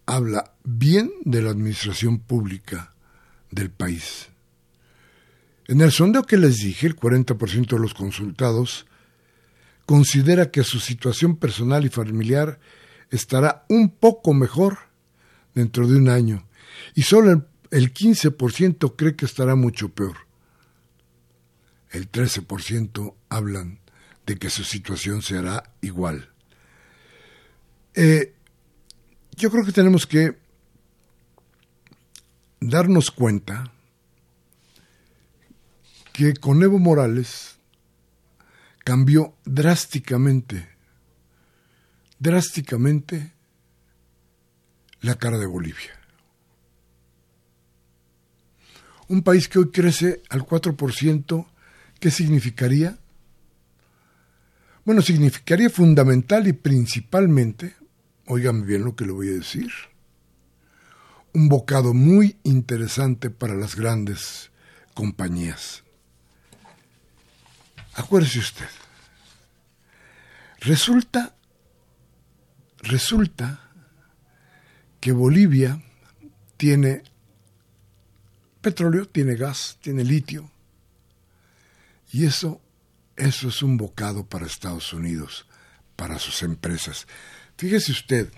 habla 0.04 0.52
bien 0.64 1.10
de 1.24 1.40
la 1.40 1.52
administración 1.52 2.18
pública 2.18 2.92
del 3.50 3.70
país. 3.70 4.28
En 5.66 5.80
el 5.80 5.92
sondeo 5.92 6.24
que 6.24 6.36
les 6.36 6.56
dije, 6.56 6.88
el 6.88 6.94
40% 6.94 7.68
de 7.68 7.78
los 7.78 7.94
consultados 7.94 8.84
considera 9.86 10.50
que 10.50 10.62
su 10.62 10.78
situación 10.78 11.36
personal 11.36 11.86
y 11.86 11.88
familiar 11.88 12.60
estará 13.10 13.64
un 13.68 13.90
poco 13.90 14.34
mejor 14.34 14.78
dentro 15.54 15.86
de 15.86 15.96
un 15.96 16.08
año 16.08 16.46
y 16.94 17.02
solo 17.02 17.46
el 17.70 17.92
15% 17.92 18.96
cree 18.96 19.16
que 19.16 19.26
estará 19.26 19.54
mucho 19.54 19.90
peor. 19.90 20.16
El 21.90 22.10
13% 22.10 23.14
hablan 23.28 23.80
de 24.26 24.36
que 24.36 24.50
su 24.50 24.64
situación 24.64 25.22
se 25.22 25.38
hará 25.38 25.72
igual. 25.80 26.30
Eh, 27.94 28.34
yo 29.36 29.50
creo 29.50 29.64
que 29.64 29.72
tenemos 29.72 30.06
que 30.06 30.36
darnos 32.60 33.10
cuenta 33.10 33.72
que 36.12 36.34
con 36.34 36.62
Evo 36.62 36.78
Morales 36.78 37.58
cambió 38.84 39.34
drásticamente, 39.44 40.68
drásticamente 42.20 43.32
la 45.00 45.16
cara 45.16 45.38
de 45.38 45.46
Bolivia. 45.46 45.98
Un 49.08 49.22
país 49.22 49.48
que 49.48 49.58
hoy 49.58 49.70
crece 49.72 50.22
al 50.28 50.42
4%, 50.42 51.46
¿qué 51.98 52.10
significaría? 52.12 52.98
Bueno, 54.84 55.02
significaría 55.02 55.70
fundamental 55.70 56.46
y 56.46 56.52
principalmente, 56.52 57.74
óigame 58.26 58.64
bien 58.64 58.84
lo 58.84 58.94
que 58.94 59.06
le 59.06 59.12
voy 59.12 59.30
a 59.30 59.32
decir, 59.32 59.70
un 61.32 61.48
bocado 61.48 61.94
muy 61.94 62.36
interesante 62.44 63.30
para 63.30 63.54
las 63.54 63.74
grandes 63.74 64.50
compañías. 64.94 65.82
Acuérdese 67.94 68.38
usted, 68.38 68.68
resulta, 70.60 71.34
resulta 72.82 73.70
que 75.00 75.12
Bolivia 75.12 75.82
tiene 76.56 77.02
petróleo, 78.60 79.06
tiene 79.06 79.34
gas, 79.36 79.78
tiene 79.80 80.04
litio, 80.04 80.50
y 82.12 82.26
eso, 82.26 82.60
eso 83.16 83.48
es 83.48 83.62
un 83.62 83.76
bocado 83.76 84.26
para 84.26 84.46
Estados 84.46 84.92
Unidos, 84.92 85.46
para 85.96 86.18
sus 86.18 86.42
empresas. 86.42 87.06
Fíjese 87.56 87.92
usted, 87.92 88.32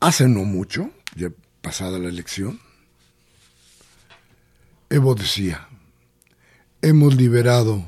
hace 0.00 0.28
no 0.28 0.44
mucho, 0.44 0.90
ya 1.14 1.30
pasada 1.60 1.98
la 1.98 2.08
elección, 2.08 2.60
Evo 4.88 5.14
decía, 5.14 5.68
Hemos 6.82 7.14
liberado 7.14 7.86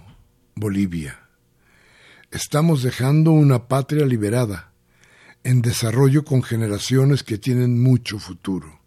Bolivia. 0.54 1.21
Estamos 2.32 2.82
dejando 2.82 3.30
una 3.32 3.68
patria 3.68 4.06
liberada, 4.06 4.72
en 5.44 5.60
desarrollo 5.60 6.24
con 6.24 6.42
generaciones 6.42 7.22
que 7.22 7.36
tienen 7.36 7.82
mucho 7.82 8.18
futuro. 8.18 8.80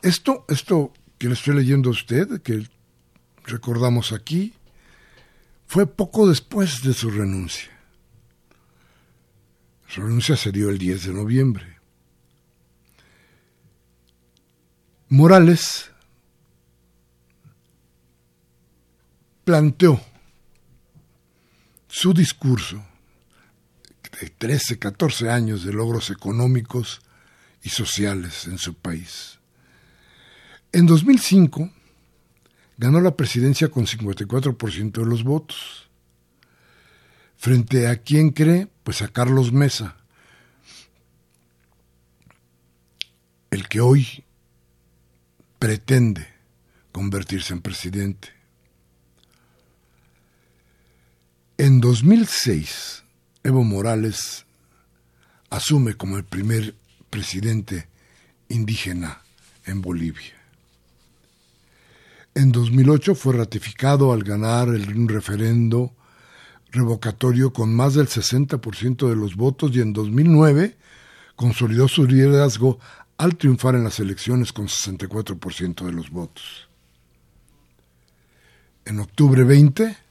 Esto, 0.00 0.46
esto 0.48 0.94
que 1.18 1.28
le 1.28 1.34
estoy 1.34 1.56
leyendo 1.56 1.90
a 1.90 1.92
usted, 1.92 2.40
que 2.40 2.66
recordamos 3.44 4.12
aquí, 4.12 4.54
fue 5.66 5.86
poco 5.86 6.26
después 6.26 6.82
de 6.82 6.94
su 6.94 7.10
renuncia. 7.10 7.70
Su 9.88 10.00
renuncia 10.00 10.36
se 10.36 10.50
dio 10.50 10.70
el 10.70 10.78
10 10.78 11.04
de 11.04 11.12
noviembre. 11.12 11.78
Morales 15.10 15.90
planteó 19.44 20.00
su 21.88 22.12
discurso 22.12 22.84
de 24.20 24.30
13, 24.30 24.78
14 24.78 25.30
años 25.30 25.64
de 25.64 25.72
logros 25.72 26.10
económicos 26.10 27.00
y 27.62 27.70
sociales 27.70 28.46
en 28.46 28.58
su 28.58 28.74
país. 28.74 29.38
En 30.72 30.86
2005 30.86 31.70
ganó 32.76 33.00
la 33.00 33.16
presidencia 33.16 33.68
con 33.68 33.86
54% 33.86 34.92
de 34.92 35.06
los 35.06 35.24
votos. 35.24 35.88
Frente 37.36 37.88
a 37.88 37.96
quién 37.96 38.30
cree, 38.30 38.68
pues 38.84 39.02
a 39.02 39.08
Carlos 39.08 39.52
Mesa, 39.52 39.96
el 43.50 43.68
que 43.68 43.80
hoy 43.80 44.24
pretende 45.58 46.26
convertirse 46.92 47.52
en 47.52 47.62
presidente. 47.62 48.37
En 51.60 51.80
2006, 51.80 53.02
Evo 53.42 53.64
Morales 53.64 54.46
asume 55.50 55.94
como 55.94 56.16
el 56.16 56.22
primer 56.22 56.76
presidente 57.10 57.88
indígena 58.48 59.22
en 59.66 59.82
Bolivia. 59.82 60.36
En 62.36 62.52
2008 62.52 63.16
fue 63.16 63.34
ratificado 63.34 64.12
al 64.12 64.22
ganar 64.22 64.68
un 64.68 65.08
referendo 65.08 65.92
revocatorio 66.70 67.52
con 67.52 67.74
más 67.74 67.94
del 67.94 68.06
60% 68.06 69.08
de 69.08 69.16
los 69.16 69.34
votos 69.34 69.72
y 69.74 69.80
en 69.80 69.92
2009 69.92 70.76
consolidó 71.34 71.88
su 71.88 72.06
liderazgo 72.06 72.78
al 73.16 73.36
triunfar 73.36 73.74
en 73.74 73.82
las 73.82 73.98
elecciones 73.98 74.52
con 74.52 74.68
64% 74.68 75.84
de 75.84 75.92
los 75.92 76.10
votos. 76.10 76.68
En 78.84 79.00
octubre 79.00 79.42
20, 79.42 80.07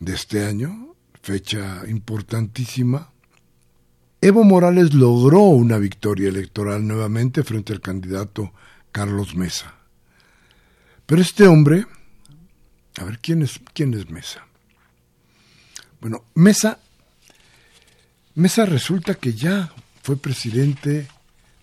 de 0.00 0.14
este 0.14 0.44
año, 0.44 0.94
fecha 1.22 1.82
importantísima, 1.88 3.10
Evo 4.20 4.42
Morales 4.42 4.94
logró 4.94 5.40
una 5.42 5.78
victoria 5.78 6.28
electoral 6.28 6.86
nuevamente 6.86 7.44
frente 7.44 7.72
al 7.72 7.80
candidato 7.80 8.52
Carlos 8.90 9.36
Mesa. 9.36 9.74
Pero 11.06 11.22
este 11.22 11.46
hombre, 11.46 11.86
a 12.96 13.04
ver, 13.04 13.20
¿quién 13.20 13.42
es, 13.42 13.60
quién 13.72 13.94
es 13.94 14.10
Mesa? 14.10 14.44
Bueno, 16.00 16.24
Mesa, 16.34 16.80
Mesa 18.34 18.66
resulta 18.66 19.14
que 19.14 19.34
ya 19.34 19.72
fue 20.02 20.16
presidente 20.16 21.06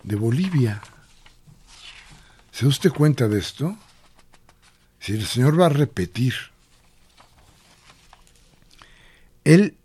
de 0.02 0.16
Bolivia. 0.16 0.80
¿Se 2.52 2.66
usted 2.66 2.90
cuenta 2.90 3.28
de 3.28 3.38
esto? 3.38 3.76
Si 4.98 5.12
el 5.12 5.26
señor 5.26 5.60
va 5.60 5.66
a 5.66 5.70
repetir 5.70 6.34
él 9.46 9.78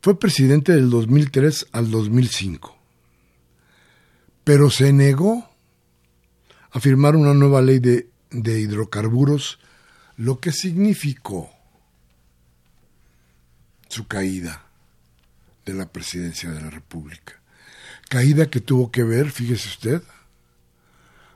fue 0.00 0.18
presidente 0.18 0.72
del 0.72 0.88
2003 0.88 1.66
al 1.72 1.90
2005, 1.90 2.74
pero 4.44 4.70
se 4.70 4.94
negó 4.94 5.46
a 6.70 6.80
firmar 6.80 7.16
una 7.16 7.34
nueva 7.34 7.60
ley 7.60 7.78
de, 7.78 8.08
de 8.30 8.60
hidrocarburos, 8.60 9.58
lo 10.16 10.40
que 10.40 10.52
significó 10.52 11.50
su 13.88 14.06
caída 14.06 14.64
de 15.66 15.74
la 15.74 15.92
presidencia 15.92 16.50
de 16.50 16.62
la 16.62 16.70
República. 16.70 17.42
Caída 18.08 18.48
que 18.48 18.60
tuvo 18.60 18.90
que 18.90 19.02
ver, 19.02 19.30
fíjese 19.30 19.68
usted, 19.68 20.02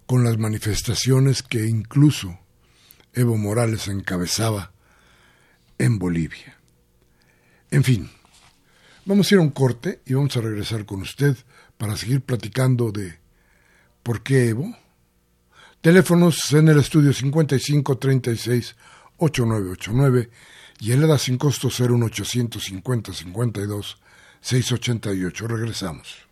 con 0.07 0.25
las 0.25 0.39
manifestaciones 0.39 1.43
que 1.43 1.67
incluso 1.67 2.39
Evo 3.13 3.37
Morales 3.37 3.89
encabezaba 3.89 4.74
en 5.79 5.99
Bolivia. 5.99 6.59
En 7.71 7.85
fin, 7.85 8.11
vamos 9.05 9.31
a 9.31 9.35
ir 9.35 9.39
a 9.39 9.43
un 9.43 9.51
corte 9.51 10.01
y 10.07 10.15
vamos 10.15 10.37
a 10.37 10.41
regresar 10.41 10.85
con 10.85 11.03
usted 11.03 11.37
para 11.77 11.97
seguir 11.97 12.21
platicando 12.21 12.93
de 12.93 13.19
por 14.03 14.23
qué 14.23 14.49
Evo. 14.49 14.77
Teléfonos 15.81 16.53
en 16.53 16.69
el 16.69 16.79
estudio 16.79 17.13
5536 17.13 18.77
8989 19.19 20.31
y 20.81 20.93
en 20.93 21.07
la 21.07 21.19
sin 21.19 21.39
costo 21.39 21.69
01850 21.69 23.13
52 23.13 23.99
688. 24.41 25.49
Regresamos. 25.49 26.25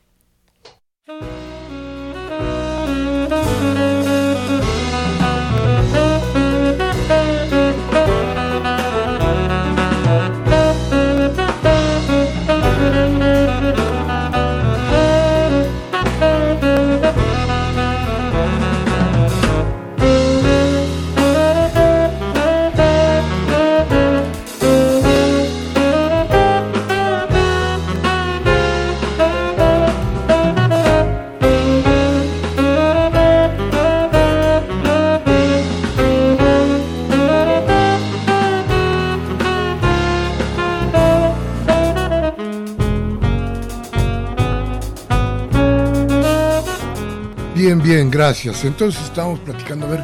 Bien, 47.94 48.10
gracias. 48.10 48.64
Entonces 48.64 49.02
estamos 49.02 49.38
platicando, 49.40 49.84
a 49.84 49.90
ver, 49.90 50.00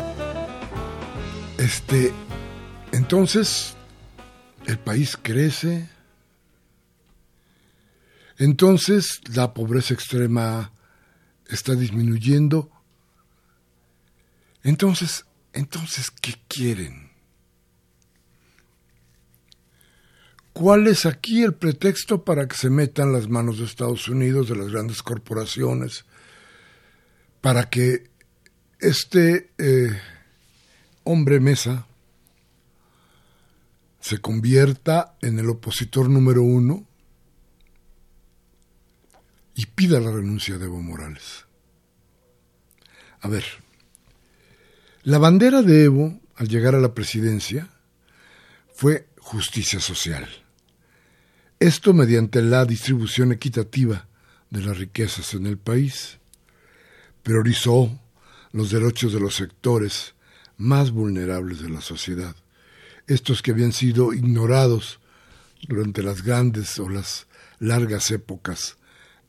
este, 1.57 2.13
entonces 2.93 3.77
el 4.67 4.79
país 4.79 5.17
crece, 5.17 5.89
entonces 8.37 9.23
la 9.35 9.55
pobreza 9.55 9.95
extrema 9.95 10.71
está 11.49 11.75
disminuyendo, 11.77 12.71
entonces, 14.63 15.25
entonces, 15.55 16.11
¿qué 16.11 16.35
quieren? 16.47 17.11
¿Cuál 20.53 20.89
es 20.89 21.07
aquí 21.07 21.43
el 21.43 21.55
pretexto 21.55 22.23
para 22.23 22.47
que 22.47 22.55
se 22.55 22.69
metan 22.69 23.15
las 23.15 23.31
manos 23.31 23.61
de 23.61 23.65
Estados 23.65 24.09
Unidos, 24.09 24.51
de 24.51 24.57
las 24.57 24.69
grandes 24.69 25.03
corporaciones, 25.03 26.05
para 27.41 27.69
que 27.71 28.11
este 28.81 29.51
eh, 29.59 30.01
hombre 31.05 31.41
mesa 31.41 31.87
se 34.01 34.19
convierta 34.19 35.17
en 35.21 35.39
el 35.39 35.51
opositor 35.51 36.09
número 36.09 36.43
uno 36.43 36.87
y 39.55 39.67
pida 39.67 40.01
la 40.01 40.13
renuncia 40.13 40.57
de 40.57 40.67
Evo 40.67 40.81
Morales. 40.81 41.45
A 43.21 43.29
ver, 43.29 43.45
la 45.03 45.19
bandera 45.19 45.63
de 45.63 45.85
Evo 45.85 46.21
al 46.37 46.49
llegar 46.49 46.75
a 46.75 46.81
la 46.81 46.95
presidencia 46.95 47.69
fue 48.73 49.09
justicia 49.19 49.81
social. 49.81 50.29
Esto 51.59 51.93
mediante 51.93 52.41
la 52.41 52.65
distribución 52.65 53.33
equitativa 53.33 54.07
de 54.51 54.63
las 54.63 54.79
riquezas 54.79 55.35
en 55.35 55.47
el 55.47 55.59
país 55.59 56.19
priorizó 57.23 57.99
los 58.53 58.71
derechos 58.71 59.13
de 59.13 59.21
los 59.21 59.37
sectores 59.37 60.15
más 60.57 60.91
vulnerables 60.91 61.61
de 61.61 61.69
la 61.69 61.81
sociedad, 61.81 62.35
estos 63.07 63.43
que 63.43 63.53
habían 63.53 63.73
sido 63.73 64.13
ignorados 64.13 65.01
durante 65.67 66.03
las 66.03 66.23
grandes 66.23 66.79
o 66.79 66.89
las 66.89 67.27
largas 67.59 68.11
épocas, 68.11 68.79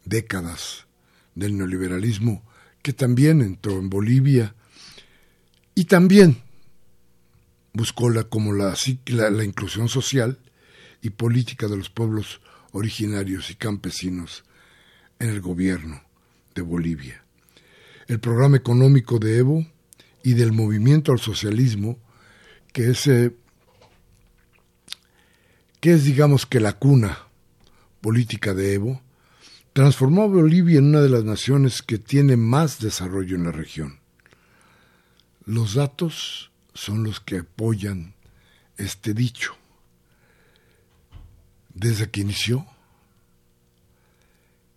décadas 0.06 0.88
del 1.36 1.58
neoliberalismo 1.58 2.44
que 2.82 2.94
también 2.94 3.42
entró 3.42 3.74
en 3.74 3.90
Bolivia 3.90 4.56
y 5.76 5.86
también 5.86 6.42
buscó 7.74 8.10
la, 8.10 8.24
como 8.24 8.54
la, 8.54 8.76
la, 9.06 9.30
la 9.30 9.44
inclusión 9.44 9.90
social 9.90 10.40
y 11.02 11.12
política 11.12 11.68
de 11.68 11.78
los 11.78 11.90
pueblos 11.90 12.42
originarios 12.72 13.50
y 13.52 13.56
campesinos 13.56 14.44
en 15.20 15.30
el 15.30 15.42
gobierno 15.42 16.02
de 16.56 16.62
Bolivia 16.62 17.24
el 18.10 18.20
programa 18.20 18.58
económico 18.58 19.20
de 19.20 19.38
Evo 19.38 19.66
y 20.24 20.34
del 20.34 20.52
movimiento 20.52 21.12
al 21.12 21.20
socialismo, 21.20 22.00
que 22.74 22.90
es, 22.90 23.06
eh, 23.06 23.36
que 25.80 25.94
es 25.94 26.04
digamos 26.04 26.48
que 26.48 26.60
la 26.60 26.74
cuna 26.74 27.20
política 28.02 28.56
de 28.56 28.74
Evo, 28.74 29.02
transformó 29.74 30.24
a 30.24 30.28
Bolivia 30.28 30.80
en 30.80 30.86
una 30.86 31.02
de 31.02 31.10
las 31.10 31.24
naciones 31.24 31.84
que 31.84 32.00
tiene 32.00 32.36
más 32.36 32.80
desarrollo 32.80 33.36
en 33.36 33.44
la 33.44 33.52
región. 33.52 34.00
Los 35.46 35.76
datos 35.76 36.52
son 36.74 37.04
los 37.04 37.20
que 37.20 37.38
apoyan 37.38 38.16
este 38.78 39.14
dicho. 39.14 39.56
Desde 41.76 42.10
que 42.10 42.22
inició, 42.22 42.66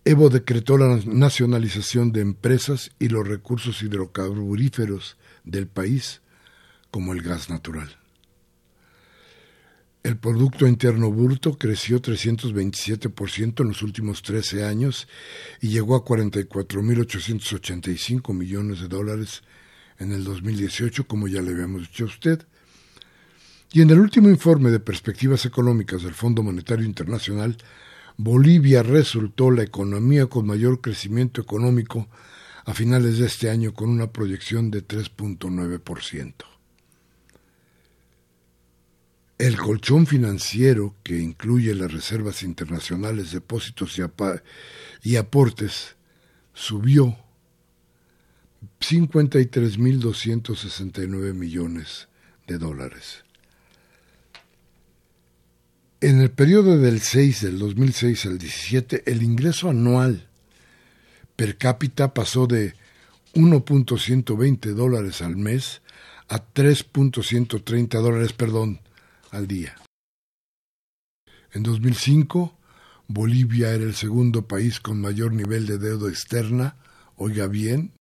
Evo 0.04 0.30
decretó 0.30 0.78
la 0.78 1.00
nacionalización 1.06 2.10
de 2.10 2.22
empresas 2.22 2.90
y 2.98 3.06
los 3.08 3.24
recursos 3.26 3.82
hidrocarburíferos 3.82 5.16
del 5.44 5.68
país, 5.68 6.22
como 6.90 7.12
el 7.12 7.22
gas 7.22 7.50
natural. 7.50 7.98
El 10.02 10.16
Producto 10.16 10.66
Interno 10.66 11.12
Bruto 11.12 11.56
creció 11.56 12.02
327% 12.02 13.62
en 13.62 13.68
los 13.68 13.82
últimos 13.82 14.22
13 14.22 14.64
años 14.64 15.06
y 15.60 15.68
llegó 15.68 15.94
a 15.94 16.04
44.885 16.04 18.34
millones 18.34 18.80
de 18.80 18.88
dólares 18.88 19.44
en 20.00 20.10
el 20.10 20.24
2018, 20.24 21.06
como 21.06 21.28
ya 21.28 21.40
le 21.40 21.52
habíamos 21.52 21.82
dicho 21.82 22.02
a 22.02 22.08
usted. 22.08 22.44
Y 23.72 23.82
en 23.82 23.90
el 23.90 24.00
último 24.00 24.28
informe 24.28 24.72
de 24.72 24.80
perspectivas 24.80 25.46
económicas 25.46 26.02
del 26.02 26.14
Fondo 26.14 26.42
Monetario 26.42 26.84
Internacional, 26.84 27.56
Bolivia 28.16 28.82
resultó 28.82 29.50
la 29.50 29.62
economía 29.62 30.26
con 30.26 30.46
mayor 30.46 30.80
crecimiento 30.80 31.40
económico 31.40 32.08
a 32.64 32.74
finales 32.74 33.18
de 33.18 33.26
este 33.26 33.50
año 33.50 33.74
con 33.74 33.90
una 33.90 34.12
proyección 34.12 34.70
de 34.70 34.86
3.9%. 34.86 36.34
El 39.38 39.56
colchón 39.56 40.06
financiero, 40.06 40.94
que 41.02 41.18
incluye 41.18 41.74
las 41.74 41.92
reservas 41.92 42.44
internacionales, 42.44 43.32
depósitos 43.32 43.98
y, 45.02 45.16
aportes, 45.16 45.96
subió 46.54 47.18
53.269 48.78 51.34
millones 51.34 52.06
de 52.46 52.58
dólares. 52.58 53.24
En 56.02 56.20
el 56.20 56.32
periodo 56.32 56.78
del 56.78 57.00
6, 57.00 57.42
del 57.42 57.60
2006 57.60 58.26
al 58.26 58.36
17, 58.36 59.04
el 59.06 59.22
ingreso 59.22 59.70
anual 59.70 60.26
per 61.36 61.56
cápita 61.56 62.12
pasó 62.12 62.48
de 62.48 62.74
1.120 63.34 64.74
dólares 64.74 65.22
al 65.22 65.36
mes 65.36 65.80
a 66.26 66.44
3.130 66.44 68.00
dólares, 68.00 68.32
perdón, 68.32 68.80
al 69.30 69.46
día. 69.46 69.76
En 71.52 71.62
2005, 71.62 72.58
Bolivia 73.06 73.70
era 73.70 73.84
el 73.84 73.94
segundo 73.94 74.48
país 74.48 74.80
con 74.80 75.00
mayor 75.00 75.32
nivel 75.32 75.66
de 75.68 75.78
deuda 75.78 76.10
externa, 76.10 76.74
oiga 77.14 77.46
bien, 77.46 77.92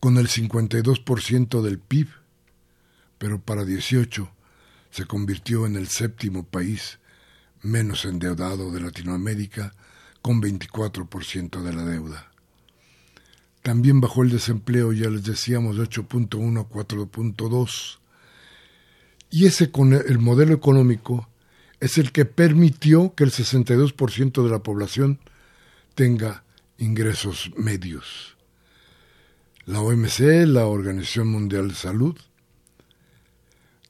con 0.00 0.18
el 0.18 0.28
52% 0.28 1.62
del 1.62 1.78
PIB, 1.78 2.08
pero 3.16 3.40
para 3.40 3.64
18 3.64 4.30
se 4.90 5.06
convirtió 5.06 5.64
en 5.64 5.76
el 5.76 5.88
séptimo 5.88 6.44
país 6.44 6.98
menos 7.62 8.04
endeudado 8.04 8.70
de 8.70 8.80
Latinoamérica, 8.80 9.74
con 10.22 10.42
24% 10.42 11.62
de 11.62 11.72
la 11.72 11.84
deuda. 11.84 12.30
También 13.62 14.00
bajó 14.00 14.22
el 14.22 14.30
desempleo, 14.30 14.92
ya 14.92 15.08
les 15.08 15.24
decíamos, 15.24 15.76
de 15.76 15.84
8.1 15.84 16.60
a 16.60 16.68
4.2. 16.68 17.98
Y 19.30 19.46
ese 19.46 19.70
con 19.70 19.92
el 19.92 20.18
modelo 20.18 20.54
económico 20.54 21.28
es 21.80 21.98
el 21.98 22.12
que 22.12 22.24
permitió 22.24 23.14
que 23.14 23.24
el 23.24 23.32
62% 23.32 24.44
de 24.44 24.50
la 24.50 24.62
población 24.62 25.18
tenga 25.94 26.44
ingresos 26.78 27.50
medios. 27.56 28.36
La 29.64 29.80
OMC, 29.80 30.46
la 30.46 30.66
Organización 30.66 31.28
Mundial 31.28 31.68
de 31.68 31.74
Salud, 31.74 32.16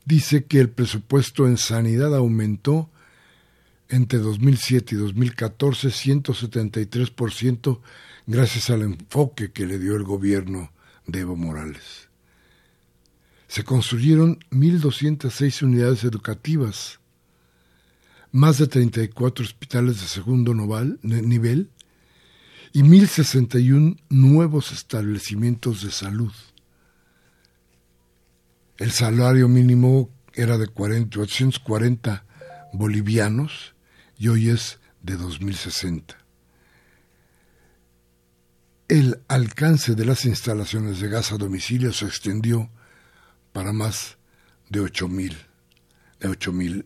dice 0.07 0.44
que 0.44 0.61
el 0.61 0.70
presupuesto 0.70 1.46
en 1.46 1.59
sanidad 1.59 2.14
aumentó 2.14 2.90
entre 3.88 4.18
2007 4.18 4.94
y 4.94 4.99
2014 4.99 5.88
173% 5.88 7.81
gracias 8.27 8.70
al 8.70 8.83
enfoque 8.83 9.53
que 9.53 9.66
le 9.66 9.79
dio 9.79 9.96
el 9.96 10.03
gobierno 10.03 10.72
de 11.07 11.20
Evo 11.20 11.37
Morales. 11.37 12.09
Se 13.49 13.62
construyeron 13.62 14.40
1.206 14.51 15.62
unidades 15.62 16.03
educativas, 16.05 16.99
más 18.33 18.59
de 18.59 18.66
34 18.66 19.44
hospitales 19.44 20.01
de 20.01 20.09
segundo 20.09 20.53
nivel 21.03 21.70
y 22.72 22.83
1.061 22.83 23.99
nuevos 24.11 24.72
establecimientos 24.72 25.83
de 25.83 25.92
salud. 25.92 26.33
El 28.79 28.90
salario 28.90 29.49
mínimo 29.49 30.11
era 30.35 30.59
de 30.59 30.66
40, 30.66 31.20
840 31.20 32.27
bolivianos 32.72 33.76
y 34.18 34.29
hoy 34.29 34.50
es 34.50 34.79
de 35.02 35.16
2060. 35.16 36.16
El 38.88 39.20
alcance 39.29 39.94
de 39.94 40.05
las 40.05 40.24
instalaciones 40.24 41.00
de 41.00 41.09
gas 41.09 41.33
a 41.33 41.37
domicilio 41.37 41.92
se 41.92 42.07
extendió 42.07 42.70
para 43.52 43.72
más 43.72 44.16
de 44.68 44.81
8.000 44.81 45.37
de 46.20 46.29
8.000 46.29 46.85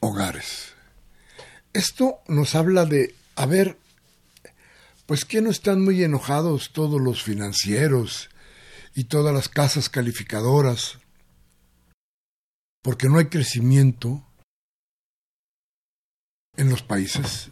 hogares. 0.00 0.74
Esto 1.72 2.20
nos 2.28 2.54
habla 2.54 2.84
de, 2.86 3.14
a 3.34 3.46
ver, 3.46 3.78
pues 5.06 5.24
que 5.24 5.40
no 5.40 5.50
están 5.50 5.82
muy 5.82 6.02
enojados 6.02 6.72
todos 6.72 7.00
los 7.00 7.22
financieros 7.22 8.30
y 8.94 9.04
todas 9.04 9.34
las 9.34 9.48
casas 9.48 9.88
calificadoras, 9.88 10.98
porque 12.82 13.08
no 13.08 13.18
hay 13.18 13.26
crecimiento 13.26 14.26
en 16.56 16.70
los 16.70 16.82
países 16.82 17.50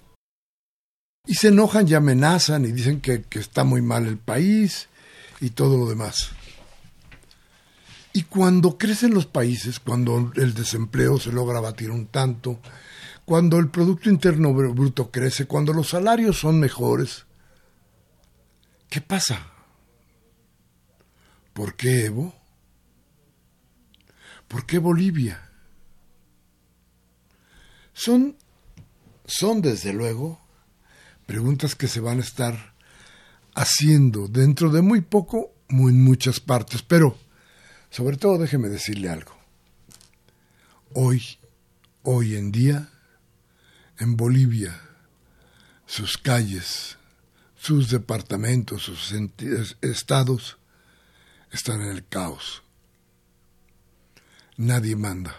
Y 1.26 1.34
se 1.34 1.48
enojan 1.48 1.88
y 1.88 1.94
amenazan 1.94 2.64
y 2.64 2.72
dicen 2.72 3.00
que, 3.00 3.22
que 3.22 3.38
está 3.38 3.64
muy 3.64 3.82
mal 3.82 4.06
el 4.06 4.18
país 4.18 4.88
y 5.40 5.50
todo 5.50 5.78
lo 5.78 5.88
demás. 5.88 6.30
Y 8.12 8.22
cuando 8.22 8.78
crecen 8.78 9.12
los 9.12 9.26
países, 9.26 9.80
cuando 9.80 10.32
el 10.36 10.54
desempleo 10.54 11.18
se 11.18 11.32
logra 11.32 11.60
batir 11.60 11.90
un 11.90 12.06
tanto, 12.06 12.60
cuando 13.24 13.58
el 13.58 13.70
Producto 13.70 14.10
Interno 14.10 14.52
Bruto 14.52 15.10
crece, 15.10 15.46
cuando 15.46 15.72
los 15.72 15.88
salarios 15.88 16.38
son 16.38 16.60
mejores, 16.60 17.24
¿qué 18.88 19.00
pasa? 19.00 19.50
¿Por 21.52 21.74
qué 21.74 22.06
Evo? 22.06 22.34
¿Por 24.46 24.66
qué 24.66 24.78
Bolivia? 24.78 25.50
Son, 27.94 28.36
son 29.24 29.62
desde 29.62 29.92
luego 29.92 30.40
preguntas 31.26 31.74
que 31.74 31.88
se 31.88 32.00
van 32.00 32.18
a 32.18 32.22
estar 32.22 32.74
haciendo 33.54 34.28
dentro 34.28 34.70
de 34.70 34.82
muy 34.82 35.00
poco, 35.00 35.52
muy 35.68 35.92
en 35.92 36.02
muchas 36.02 36.40
partes, 36.40 36.82
pero 36.82 37.16
sobre 37.90 38.16
todo 38.16 38.38
déjeme 38.38 38.68
decirle 38.68 39.08
algo. 39.08 39.32
Hoy, 40.92 41.38
hoy 42.02 42.36
en 42.36 42.52
día, 42.52 42.90
en 43.98 44.16
Bolivia, 44.16 44.80
sus 45.86 46.18
calles, 46.18 46.96
sus 47.56 47.90
departamentos, 47.90 48.82
sus 48.82 49.14
estados 49.80 50.58
están 51.50 51.80
en 51.80 51.88
el 51.88 52.06
caos. 52.06 52.62
Nadie 54.56 54.96
manda. 54.96 55.34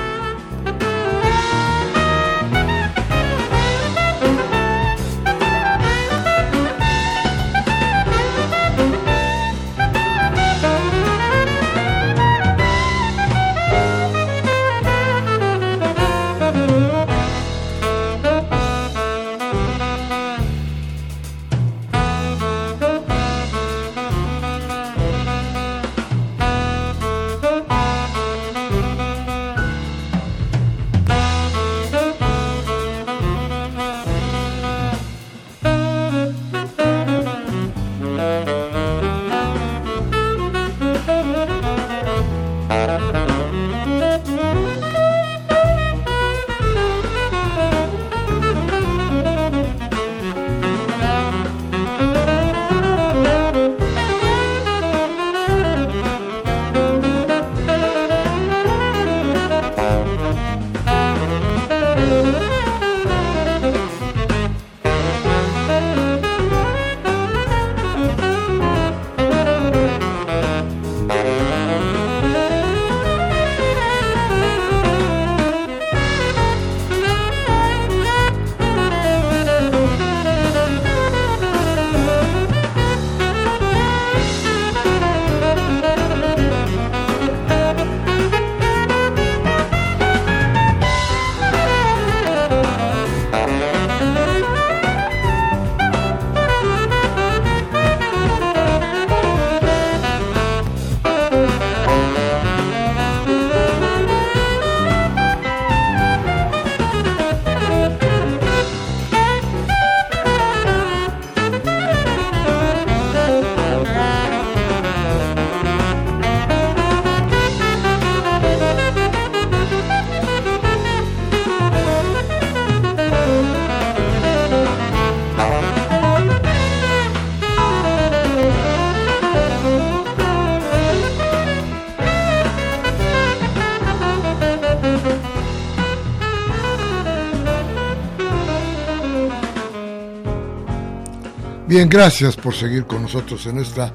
Bien, 141.70 141.88
gracias 141.88 142.36
por 142.36 142.56
seguir 142.56 142.86
con 142.86 143.04
nosotros 143.04 143.46
en 143.46 143.60
esta 143.60 143.94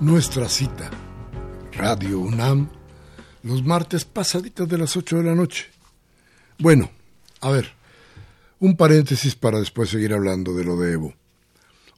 nuestra 0.00 0.48
cita. 0.48 0.88
Radio 1.72 2.18
UNAM, 2.18 2.70
los 3.42 3.62
martes 3.62 4.06
pasaditas 4.06 4.66
de 4.66 4.78
las 4.78 4.96
8 4.96 5.18
de 5.18 5.24
la 5.24 5.34
noche. 5.34 5.66
Bueno, 6.58 6.90
a 7.42 7.50
ver, 7.50 7.74
un 8.58 8.74
paréntesis 8.74 9.34
para 9.34 9.58
después 9.60 9.90
seguir 9.90 10.14
hablando 10.14 10.54
de 10.54 10.64
lo 10.64 10.78
de 10.78 10.92
Evo. 10.94 11.14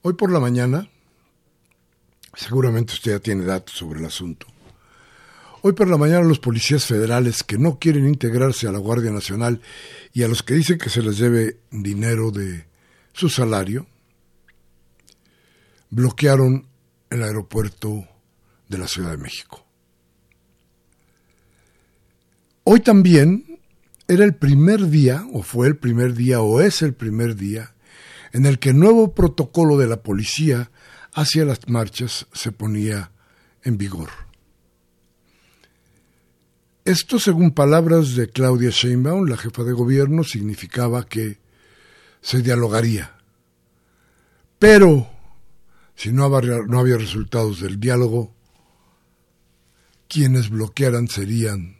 Hoy 0.02 0.14
por 0.14 0.32
la 0.32 0.40
mañana, 0.40 0.90
seguramente 2.34 2.94
usted 2.94 3.12
ya 3.12 3.20
tiene 3.20 3.44
datos 3.44 3.76
sobre 3.76 4.00
el 4.00 4.06
asunto. 4.06 4.48
Hoy 5.60 5.72
por 5.74 5.86
la 5.86 5.98
mañana 5.98 6.26
los 6.26 6.40
policías 6.40 6.84
federales 6.84 7.44
que 7.44 7.58
no 7.58 7.78
quieren 7.78 8.08
integrarse 8.08 8.66
a 8.66 8.72
la 8.72 8.80
Guardia 8.80 9.12
Nacional 9.12 9.60
y 10.12 10.24
a 10.24 10.28
los 10.28 10.42
que 10.42 10.54
dicen 10.54 10.78
que 10.78 10.90
se 10.90 11.00
les 11.00 11.18
debe 11.18 11.58
dinero 11.70 12.32
de 12.32 12.66
su 13.12 13.28
salario, 13.28 13.86
bloquearon 15.92 16.66
el 17.10 17.22
aeropuerto 17.22 18.08
de 18.66 18.78
la 18.78 18.88
Ciudad 18.88 19.10
de 19.10 19.18
México. 19.18 19.64
Hoy 22.64 22.80
también 22.80 23.60
era 24.08 24.24
el 24.24 24.34
primer 24.34 24.88
día, 24.88 25.26
o 25.34 25.42
fue 25.42 25.66
el 25.66 25.76
primer 25.76 26.14
día, 26.14 26.40
o 26.40 26.62
es 26.62 26.80
el 26.80 26.94
primer 26.94 27.36
día, 27.36 27.74
en 28.32 28.46
el 28.46 28.58
que 28.58 28.70
el 28.70 28.78
nuevo 28.78 29.14
protocolo 29.14 29.76
de 29.76 29.86
la 29.86 30.02
policía 30.02 30.70
hacia 31.12 31.44
las 31.44 31.68
marchas 31.68 32.26
se 32.32 32.52
ponía 32.52 33.12
en 33.62 33.76
vigor. 33.76 34.08
Esto, 36.86 37.18
según 37.18 37.50
palabras 37.50 38.16
de 38.16 38.30
Claudia 38.30 38.70
Sheinbaum, 38.70 39.26
la 39.28 39.36
jefa 39.36 39.62
de 39.62 39.74
gobierno, 39.74 40.24
significaba 40.24 41.04
que 41.04 41.38
se 42.22 42.40
dialogaría. 42.40 43.14
Pero 44.58 45.11
si 45.94 46.12
no 46.12 46.24
había, 46.24 46.58
no 46.66 46.78
había 46.78 46.96
resultados 46.96 47.60
del 47.60 47.78
diálogo, 47.78 48.34
quienes 50.08 50.50
bloquearan 50.50 51.08
serían, 51.08 51.76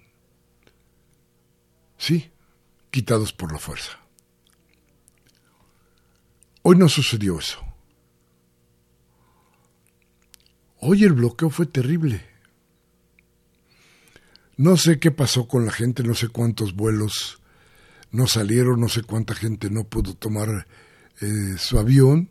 sí, 1.99 2.31
quitados 2.91 3.33
por 3.33 3.53
la 3.53 3.59
fuerza. 3.59 3.99
Hoy 6.63 6.77
no 6.77 6.89
sucedió 6.89 7.39
eso. 7.39 7.61
Hoy 10.79 11.05
el 11.05 11.13
bloqueo 11.13 11.51
fue 11.51 11.67
terrible. 11.67 12.25
No 14.57 14.77
sé 14.77 14.99
qué 14.99 15.11
pasó 15.11 15.49
con 15.49 15.65
la 15.65 15.73
gente, 15.73 16.03
no 16.03 16.15
sé 16.15 16.29
cuántos 16.29 16.75
vuelos 16.75 17.41
no 18.11 18.27
salieron, 18.27 18.81
no 18.81 18.89
sé 18.89 19.03
cuánta 19.03 19.35
gente 19.35 19.71
no 19.71 19.85
pudo 19.85 20.15
tomar 20.15 20.67
eh, 21.21 21.57
su 21.59 21.79
avión, 21.79 22.31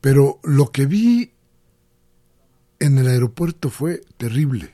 pero 0.00 0.40
lo 0.42 0.70
que 0.70 0.86
vi 0.86 1.32
en 2.78 2.98
el 2.98 3.08
aeropuerto 3.08 3.70
fue 3.70 4.02
terrible. 4.16 4.72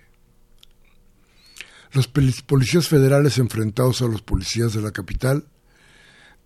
Los 1.92 2.08
policías 2.08 2.88
federales 2.88 3.38
enfrentados 3.38 4.02
a 4.02 4.06
los 4.06 4.22
policías 4.22 4.72
de 4.72 4.82
la 4.82 4.92
capital, 4.92 5.46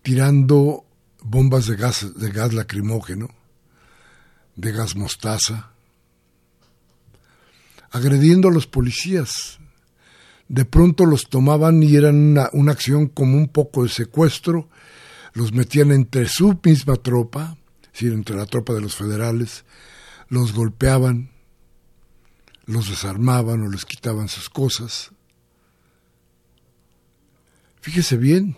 tirando 0.01 0.85
bombas 1.21 1.67
de 1.67 1.75
gas, 1.75 2.17
de 2.17 2.31
gas 2.31 2.53
lacrimógeno, 2.53 3.29
de 4.55 4.71
gas 4.71 4.95
mostaza, 4.95 5.71
agrediendo 7.91 8.47
a 8.47 8.51
los 8.51 8.65
policías. 8.65 9.59
De 10.47 10.65
pronto 10.65 11.05
los 11.05 11.29
tomaban 11.29 11.83
y 11.83 11.95
eran 11.95 12.15
una, 12.15 12.49
una 12.53 12.71
acción 12.71 13.07
como 13.07 13.37
un 13.37 13.47
poco 13.47 13.83
de 13.83 13.89
secuestro, 13.89 14.69
los 15.33 15.53
metían 15.53 15.91
entre 15.91 16.27
su 16.27 16.59
misma 16.63 16.95
tropa, 16.95 17.57
decir, 17.91 18.13
entre 18.13 18.35
la 18.35 18.45
tropa 18.45 18.73
de 18.73 18.81
los 18.81 18.95
federales, 18.95 19.65
los 20.29 20.53
golpeaban, 20.53 21.31
los 22.65 22.89
desarmaban 22.89 23.61
o 23.61 23.69
les 23.69 23.85
quitaban 23.85 24.29
sus 24.29 24.49
cosas. 24.49 25.11
Fíjese 27.81 28.17
bien, 28.17 28.55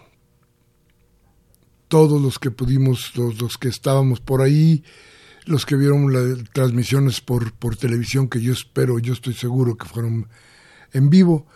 todos 1.88 2.21
los 2.21 2.39
que 2.39 2.51
pudimos, 2.51 3.15
los, 3.15 3.41
los 3.41 3.57
que 3.57 3.69
estábamos 3.69 4.19
por 4.19 4.41
ahí, 4.41 4.84
los 5.45 5.65
que 5.65 5.75
vieron 5.75 6.11
las 6.13 6.49
transmisiones 6.51 7.21
por, 7.21 7.53
por 7.53 7.75
televisión, 7.75 8.27
que 8.27 8.41
yo 8.41 8.53
espero, 8.53 8.99
yo 8.99 9.13
estoy 9.13 9.34
seguro 9.34 9.77
que 9.77 9.88
fueron 9.88 10.27
en 10.91 11.09
vivo, 11.09 11.47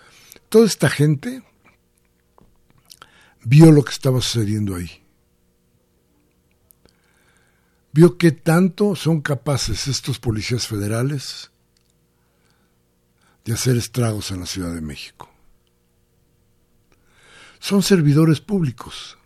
toda 0.49 0.65
esta 0.65 0.89
gente 0.89 1.43
vio 3.43 3.71
lo 3.71 3.84
que 3.84 3.91
estaba 3.91 4.21
sucediendo 4.21 4.75
ahí. 4.75 5.07
Vio 7.98 8.18
qué 8.20 8.32
tanto 8.32 8.95
son 8.95 9.22
capaces 9.22 9.88
estos 9.88 10.20
policías 10.20 10.68
federales 10.68 11.50
de 13.43 13.54
hacer 13.54 13.76
estragos 13.76 14.30
en 14.30 14.41
la 14.41 14.45
Ciudad 14.45 14.72
de 14.72 14.82
México 14.82 15.32
son 17.60 17.84
servidores 17.84 18.39
públicos. 18.39 19.18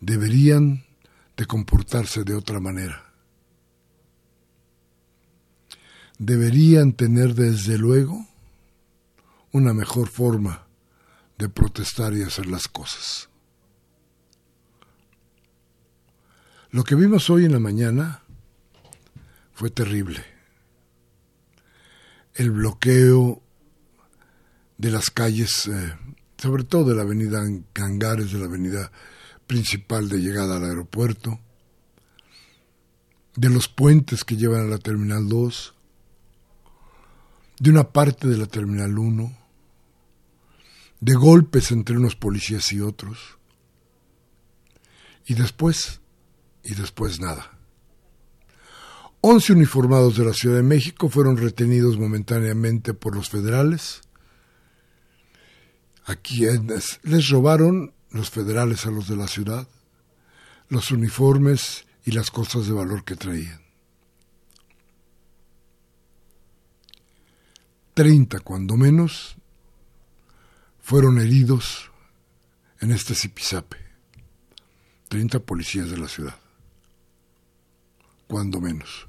Deberían 0.00 0.84
de 1.36 1.46
comportarse 1.46 2.24
de 2.24 2.34
otra 2.34 2.60
manera. 2.60 3.12
Deberían 6.18 6.92
tener 6.92 7.34
desde 7.34 7.78
luego 7.78 8.26
una 9.52 9.72
mejor 9.72 10.08
forma 10.08 10.66
de 11.38 11.48
protestar 11.48 12.14
y 12.14 12.22
hacer 12.22 12.46
las 12.46 12.68
cosas. 12.68 13.28
Lo 16.74 16.82
que 16.82 16.96
vimos 16.96 17.30
hoy 17.30 17.44
en 17.44 17.52
la 17.52 17.60
mañana 17.60 18.24
fue 19.52 19.70
terrible. 19.70 20.24
El 22.34 22.50
bloqueo 22.50 23.40
de 24.76 24.90
las 24.90 25.08
calles, 25.10 25.68
eh, 25.68 25.96
sobre 26.36 26.64
todo 26.64 26.86
de 26.86 26.96
la 26.96 27.02
avenida 27.02 27.44
Cangares, 27.72 28.32
de 28.32 28.40
la 28.40 28.46
avenida 28.46 28.90
principal 29.46 30.08
de 30.08 30.18
llegada 30.18 30.56
al 30.56 30.64
aeropuerto, 30.64 31.38
de 33.36 33.50
los 33.50 33.68
puentes 33.68 34.24
que 34.24 34.36
llevan 34.36 34.62
a 34.62 34.70
la 34.70 34.78
Terminal 34.78 35.28
2, 35.28 35.74
de 37.60 37.70
una 37.70 37.92
parte 37.92 38.26
de 38.26 38.36
la 38.36 38.46
Terminal 38.46 38.98
1, 38.98 39.38
de 40.98 41.14
golpes 41.14 41.70
entre 41.70 41.96
unos 41.96 42.16
policías 42.16 42.72
y 42.72 42.80
otros, 42.80 43.38
y 45.24 45.34
después, 45.34 46.00
y 46.64 46.74
después 46.74 47.20
nada. 47.20 47.58
Once 49.20 49.52
uniformados 49.52 50.16
de 50.16 50.24
la 50.24 50.32
Ciudad 50.32 50.56
de 50.56 50.62
México 50.62 51.08
fueron 51.08 51.36
retenidos 51.36 51.98
momentáneamente 51.98 52.92
por 52.94 53.14
los 53.14 53.30
federales 53.30 54.02
a 56.06 56.16
quienes 56.16 57.00
les 57.02 57.28
robaron 57.30 57.94
los 58.10 58.30
federales 58.30 58.84
a 58.86 58.90
los 58.90 59.08
de 59.08 59.16
la 59.16 59.26
ciudad 59.26 59.66
los 60.68 60.90
uniformes 60.90 61.86
y 62.04 62.12
las 62.12 62.30
cosas 62.30 62.66
de 62.66 62.72
valor 62.72 63.04
que 63.04 63.16
traían. 63.16 63.62
Treinta, 67.94 68.40
cuando 68.40 68.76
menos, 68.76 69.36
fueron 70.80 71.20
heridos 71.20 71.90
en 72.80 72.90
este 72.90 73.14
zipizape. 73.14 73.78
Treinta 75.08 75.38
policías 75.38 75.90
de 75.90 75.98
la 75.98 76.08
ciudad, 76.08 76.36
cuando 78.34 78.60
menos. 78.60 79.06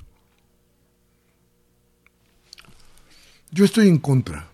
Yo 3.50 3.66
estoy 3.66 3.88
en 3.88 3.98
contra, 3.98 4.52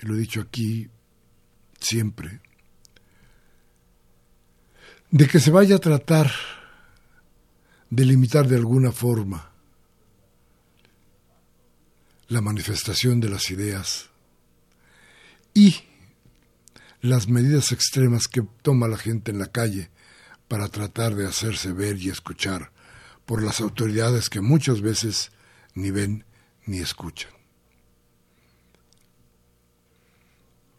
y 0.00 0.06
lo 0.06 0.14
he 0.14 0.18
dicho 0.18 0.40
aquí 0.40 0.88
siempre, 1.80 2.40
de 5.10 5.26
que 5.26 5.40
se 5.40 5.50
vaya 5.50 5.74
a 5.74 5.80
tratar 5.80 6.30
de 7.90 8.04
limitar 8.04 8.46
de 8.46 8.54
alguna 8.54 8.92
forma 8.92 9.50
la 12.28 12.42
manifestación 12.42 13.18
de 13.18 13.28
las 13.28 13.50
ideas 13.50 14.08
y 15.52 15.74
las 17.00 17.26
medidas 17.26 17.72
extremas 17.72 18.28
que 18.28 18.42
toma 18.62 18.86
la 18.86 18.98
gente 18.98 19.32
en 19.32 19.40
la 19.40 19.48
calle 19.48 19.90
para 20.46 20.68
tratar 20.68 21.16
de 21.16 21.26
hacerse 21.26 21.72
ver 21.72 21.96
y 21.96 22.08
escuchar 22.08 22.70
por 23.26 23.42
las 23.42 23.60
autoridades 23.60 24.28
que 24.28 24.40
muchas 24.40 24.80
veces 24.80 25.32
ni 25.74 25.90
ven 25.90 26.24
ni 26.66 26.78
escuchan. 26.78 27.30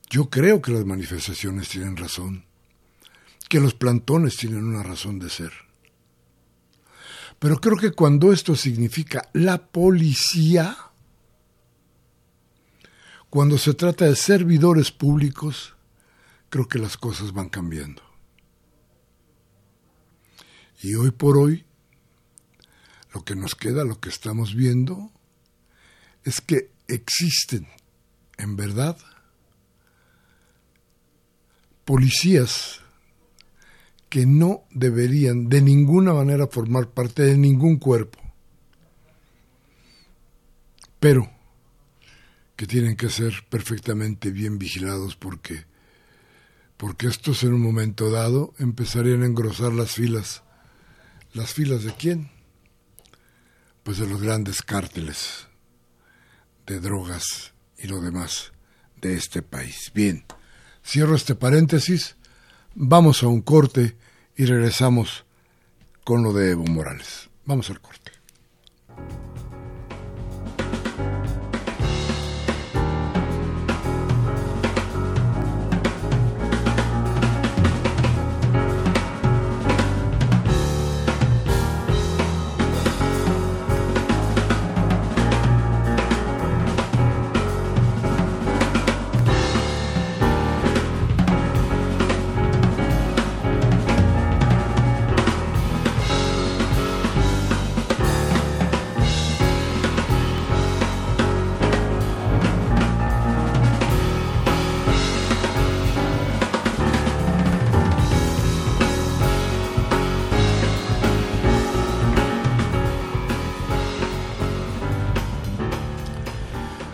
Yo 0.10 0.30
creo 0.30 0.62
que 0.62 0.72
las 0.72 0.86
manifestaciones 0.86 1.70
tienen 1.70 1.98
razón, 1.98 2.46
que 3.50 3.60
los 3.60 3.74
plantones 3.74 4.38
tienen 4.38 4.64
una 4.64 4.84
razón 4.84 5.18
de 5.20 5.30
ser. 5.30 5.52
Pero 7.40 7.58
creo 7.58 7.78
que 7.78 7.92
cuando 7.92 8.32
esto 8.32 8.56
significa 8.56 9.30
la 9.34 9.66
policía, 9.66 10.78
cuando 13.30 13.58
se 13.58 13.74
trata 13.74 14.06
de 14.06 14.16
servidores 14.16 14.92
públicos, 14.92 15.76
creo 16.50 16.68
que 16.68 16.78
las 16.78 16.96
cosas 16.96 17.34
van 17.34 17.50
cambiando. 17.50 18.04
Y 20.84 20.94
hoy 20.94 21.10
por 21.10 21.38
hoy, 21.38 21.66
lo 23.14 23.24
que 23.24 23.36
nos 23.36 23.56
queda, 23.56 23.84
lo 23.84 24.00
que 24.00 24.10
estamos 24.10 24.56
viendo, 24.56 25.12
es 26.24 26.42
que 26.42 26.72
existen, 26.88 27.68
en 28.38 28.56
verdad, 28.56 28.98
policías 31.86 32.82
que 34.10 34.26
no 34.26 34.64
deberían 34.72 35.50
de 35.50 35.62
ninguna 35.62 36.14
manera 36.14 36.48
formar 36.48 36.90
parte 36.90 37.24
de 37.24 37.38
ningún 37.38 37.78
cuerpo, 37.78 38.20
pero 41.00 41.30
que 42.56 42.68
tienen 42.68 42.96
que 42.96 43.10
ser 43.10 43.46
perfectamente 43.50 44.32
bien 44.32 44.58
vigilados 44.60 45.16
porque 45.16 45.66
porque 46.78 47.08
estos 47.08 47.44
en 47.44 47.54
un 47.54 47.62
momento 47.62 48.12
dado 48.12 48.54
empezarían 48.60 49.24
a 49.24 49.26
engrosar 49.26 49.72
las 49.72 49.92
filas. 49.92 50.44
¿Las 51.34 51.54
filas 51.54 51.84
de 51.84 51.94
quién? 51.94 52.33
Pues 53.84 53.98
de 53.98 54.08
los 54.08 54.22
grandes 54.22 54.62
cárteles 54.62 55.48
de 56.66 56.80
drogas 56.80 57.54
y 57.78 57.88
lo 57.88 58.00
demás 58.00 58.54
de 59.02 59.16
este 59.16 59.42
país. 59.42 59.92
Bien. 59.94 60.24
Cierro 60.86 61.16
este 61.16 61.36
paréntesis, 61.36 62.16
vamos 62.76 63.24
a 63.24 63.28
un 63.28 63.42
corte 63.42 63.98
y 64.38 64.46
regresamos 64.46 65.26
con 66.06 66.24
lo 66.24 66.34
de 66.34 66.52
Evo 66.52 66.66
Morales. 66.66 67.30
Vamos 67.46 67.70
al 67.70 67.82
corte. 67.82 68.13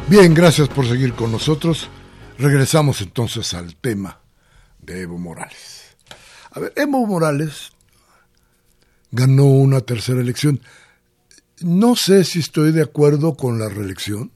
Bien, 0.10 0.34
gracias 0.34 0.68
por 0.70 0.88
seguir 0.88 1.14
con 1.14 1.32
nosotros. 1.32 1.88
Regresamos 2.40 3.00
entonces 3.02 3.54
al 3.54 3.76
tema 3.76 4.20
de 4.80 5.02
Evo 5.02 5.20
Morales. 5.20 5.96
A 6.50 6.60
ver, 6.60 6.74
Evo 6.76 7.06
Morales 7.06 7.74
ganó 9.12 9.46
una 9.46 9.82
tercera 9.82 10.20
elección. 10.20 10.62
No 11.62 11.96
sé 11.96 12.24
si 12.24 12.40
estoy 12.40 12.72
de 12.72 12.82
acuerdo 12.82 13.36
con 13.36 13.60
la 13.60 13.70
reelección. 13.70 14.32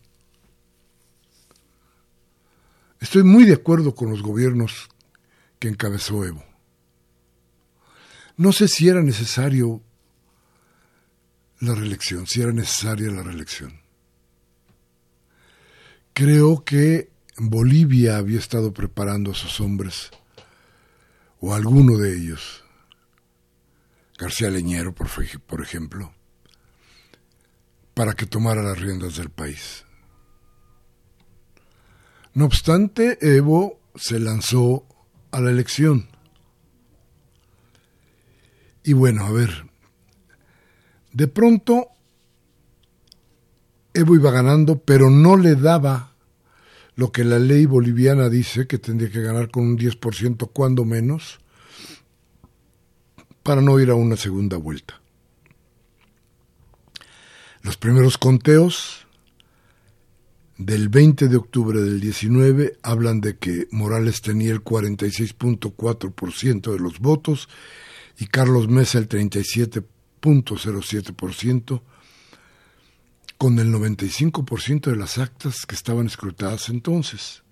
Estoy 3.00 3.24
muy 3.24 3.46
de 3.46 3.54
acuerdo 3.54 3.96
con 3.96 4.12
los 4.12 4.22
gobiernos 4.22 4.90
que 5.58 5.70
encabezó 5.70 6.24
Evo. 6.24 6.46
No 8.38 8.52
sé 8.52 8.68
si 8.68 8.90
era 8.90 9.02
necesario 9.02 9.82
la 11.62 11.74
reelección, 11.74 12.28
si 12.28 12.44
era 12.44 12.52
necesaria 12.52 13.10
la 13.10 13.24
reelección. 13.24 13.83
Creo 16.14 16.64
que 16.64 17.12
Bolivia 17.38 18.18
había 18.18 18.38
estado 18.38 18.72
preparando 18.72 19.32
a 19.32 19.36
sus 19.36 19.60
hombres, 19.60 20.12
o 21.40 21.54
alguno 21.54 21.98
de 21.98 22.16
ellos, 22.16 22.64
García 24.18 24.52
Leñero, 24.52 24.94
por, 24.94 25.10
por 25.48 25.62
ejemplo, 25.62 26.14
para 27.96 28.14
que 28.14 28.28
tomara 28.28 28.62
las 28.62 28.80
riendas 28.80 29.18
del 29.18 29.30
país. 29.30 29.86
No 32.36 32.46
obstante, 32.46 33.18
Evo 33.22 33.80
se 33.96 34.20
lanzó 34.20 34.86
a 35.32 35.42
la 35.42 35.50
elección. 35.50 36.10
Y 38.84 38.94
bueno, 38.94 39.26
a 39.26 39.32
ver, 39.32 39.70
de 41.12 41.28
pronto 41.28 41.93
Evo 43.94 44.16
iba 44.16 44.32
ganando, 44.32 44.80
pero 44.80 45.10
no 45.10 45.38
le 45.38 45.56
daba 45.56 46.14
lo 46.96 47.12
que 47.12 47.24
la 47.24 47.40
ley 47.40 47.66
boliviana 47.66 48.30
dice 48.30 48.68
que 48.68 48.78
tendría 48.78 49.10
que 49.10 49.22
ganar 49.22 49.50
con 49.50 49.64
un 49.64 49.76
10% 49.78 50.50
cuando 50.54 50.86
menos 50.86 51.40
para 53.42 53.62
no 53.62 53.80
ir 53.80 53.90
a 53.90 53.96
una 53.96 54.16
segunda 54.16 54.58
vuelta. 54.58 55.02
Los 57.62 57.78
primeros 57.78 58.18
conteos 58.18 59.08
del 60.58 60.90
20 60.90 61.30
de 61.30 61.38
octubre 61.38 61.82
del 61.82 62.00
19 62.00 62.78
hablan 62.84 63.22
de 63.22 63.38
que 63.38 63.68
Morales 63.72 64.22
tenía 64.22 64.52
el 64.52 64.64
46.4% 64.64 66.72
de 66.72 66.80
los 66.80 67.00
votos 67.00 67.50
y 68.18 68.28
Carlos 68.28 68.68
Mesa 68.68 69.00
el 69.00 69.10
37.07% 69.10 71.82
con 73.44 73.60
el 73.60 73.74
95% 73.74 74.90
de 74.90 74.96
las 74.96 75.18
actas 75.18 75.66
que 75.66 75.76
estaban 75.76 76.06
escrutadas 76.06 76.70
entonces. 76.70 77.44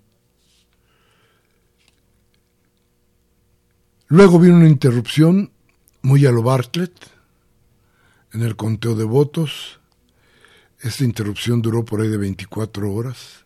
Luego 4.06 4.38
vino 4.38 4.56
una 4.56 4.70
interrupción 4.70 5.52
muy 6.00 6.24
a 6.24 6.30
lo 6.32 6.42
Bartlett 6.42 6.94
en 8.32 8.40
el 8.40 8.56
conteo 8.56 8.94
de 8.94 9.04
votos. 9.04 9.80
Esta 10.80 11.04
interrupción 11.04 11.60
duró 11.60 11.84
por 11.84 12.00
ahí 12.00 12.08
de 12.08 12.16
24 12.16 12.90
horas. 12.90 13.44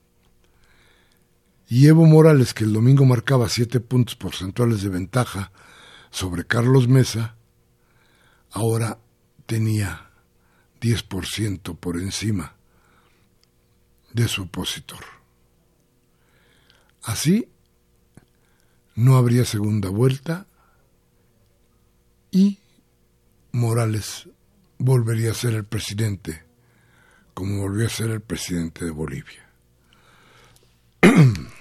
Y 1.67 1.89
Evo 1.89 2.07
Morales, 2.07 2.55
que 2.55 2.63
el 2.63 2.73
domingo 2.73 3.05
marcaba 3.05 3.49
7 3.49 3.81
puntos 3.81 4.15
porcentuales 4.15 4.83
de 4.83 4.91
ventaja 4.91 5.51
sobre 6.11 6.45
Carlos 6.45 6.87
Mesa, 6.87 7.35
ahora 8.53 9.01
tenía 9.47 10.06
10% 10.81 11.77
por 11.77 11.97
encima 11.97 12.55
de 14.13 14.29
su 14.29 14.43
opositor. 14.43 15.05
Así, 17.03 17.49
no 18.95 19.17
habría 19.17 19.45
segunda 19.45 19.91
vuelta 19.91 20.47
y 22.31 22.59
Morales 23.53 24.29
volvería 24.79 25.31
a 25.31 25.35
ser 25.35 25.55
el 25.55 25.65
presidente, 25.65 26.45
como 27.35 27.61
volvió 27.61 27.87
a 27.87 27.91
ser 27.91 28.11
el 28.11 28.21
presidente 28.21 28.85
de 28.85 28.91
Bolivia. 28.91 29.49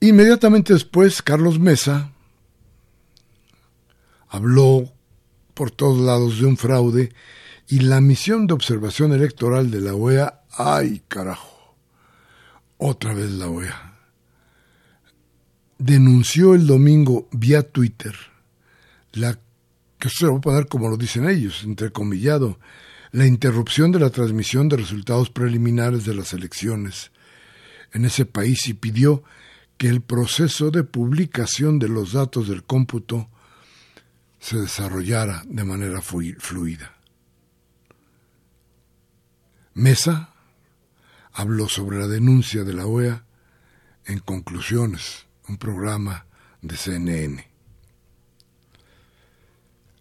Inmediatamente 0.00 0.72
después, 0.72 1.20
Carlos 1.20 1.58
Mesa 1.58 2.12
habló 4.28 4.92
por 5.60 5.70
todos 5.70 6.00
lados 6.00 6.40
de 6.40 6.46
un 6.46 6.56
fraude 6.56 7.12
y 7.68 7.80
la 7.80 8.00
misión 8.00 8.46
de 8.46 8.54
observación 8.54 9.12
electoral 9.12 9.70
de 9.70 9.82
la 9.82 9.94
OEA, 9.94 10.40
ay 10.52 11.02
carajo, 11.06 11.76
otra 12.78 13.12
vez 13.12 13.30
la 13.32 13.50
OEA, 13.50 13.98
denunció 15.76 16.54
el 16.54 16.66
domingo 16.66 17.28
vía 17.32 17.62
Twitter 17.62 18.14
la 19.12 19.38
que 19.98 20.08
se 20.08 20.24
lo 20.24 20.30
voy 20.30 20.38
a 20.38 20.40
poner 20.40 20.66
como 20.66 20.88
lo 20.88 20.96
dicen 20.96 21.28
ellos, 21.28 21.62
entrecomillado, 21.62 22.58
la 23.12 23.26
interrupción 23.26 23.92
de 23.92 24.00
la 24.00 24.08
transmisión 24.08 24.70
de 24.70 24.78
resultados 24.78 25.28
preliminares 25.28 26.06
de 26.06 26.14
las 26.14 26.32
elecciones 26.32 27.10
en 27.92 28.06
ese 28.06 28.24
país 28.24 28.66
y 28.66 28.72
pidió 28.72 29.24
que 29.76 29.88
el 29.88 30.00
proceso 30.00 30.70
de 30.70 30.84
publicación 30.84 31.78
de 31.78 31.90
los 31.90 32.14
datos 32.14 32.48
del 32.48 32.64
cómputo 32.64 33.28
se 34.40 34.58
desarrollara 34.58 35.44
de 35.46 35.64
manera 35.64 36.00
fluida. 36.00 36.96
Mesa 39.74 40.30
habló 41.32 41.68
sobre 41.68 41.98
la 41.98 42.08
denuncia 42.08 42.64
de 42.64 42.72
la 42.72 42.86
OEA 42.86 43.24
en 44.06 44.18
Conclusiones, 44.18 45.26
un 45.48 45.58
programa 45.58 46.26
de 46.62 46.76
CNN. 46.76 47.46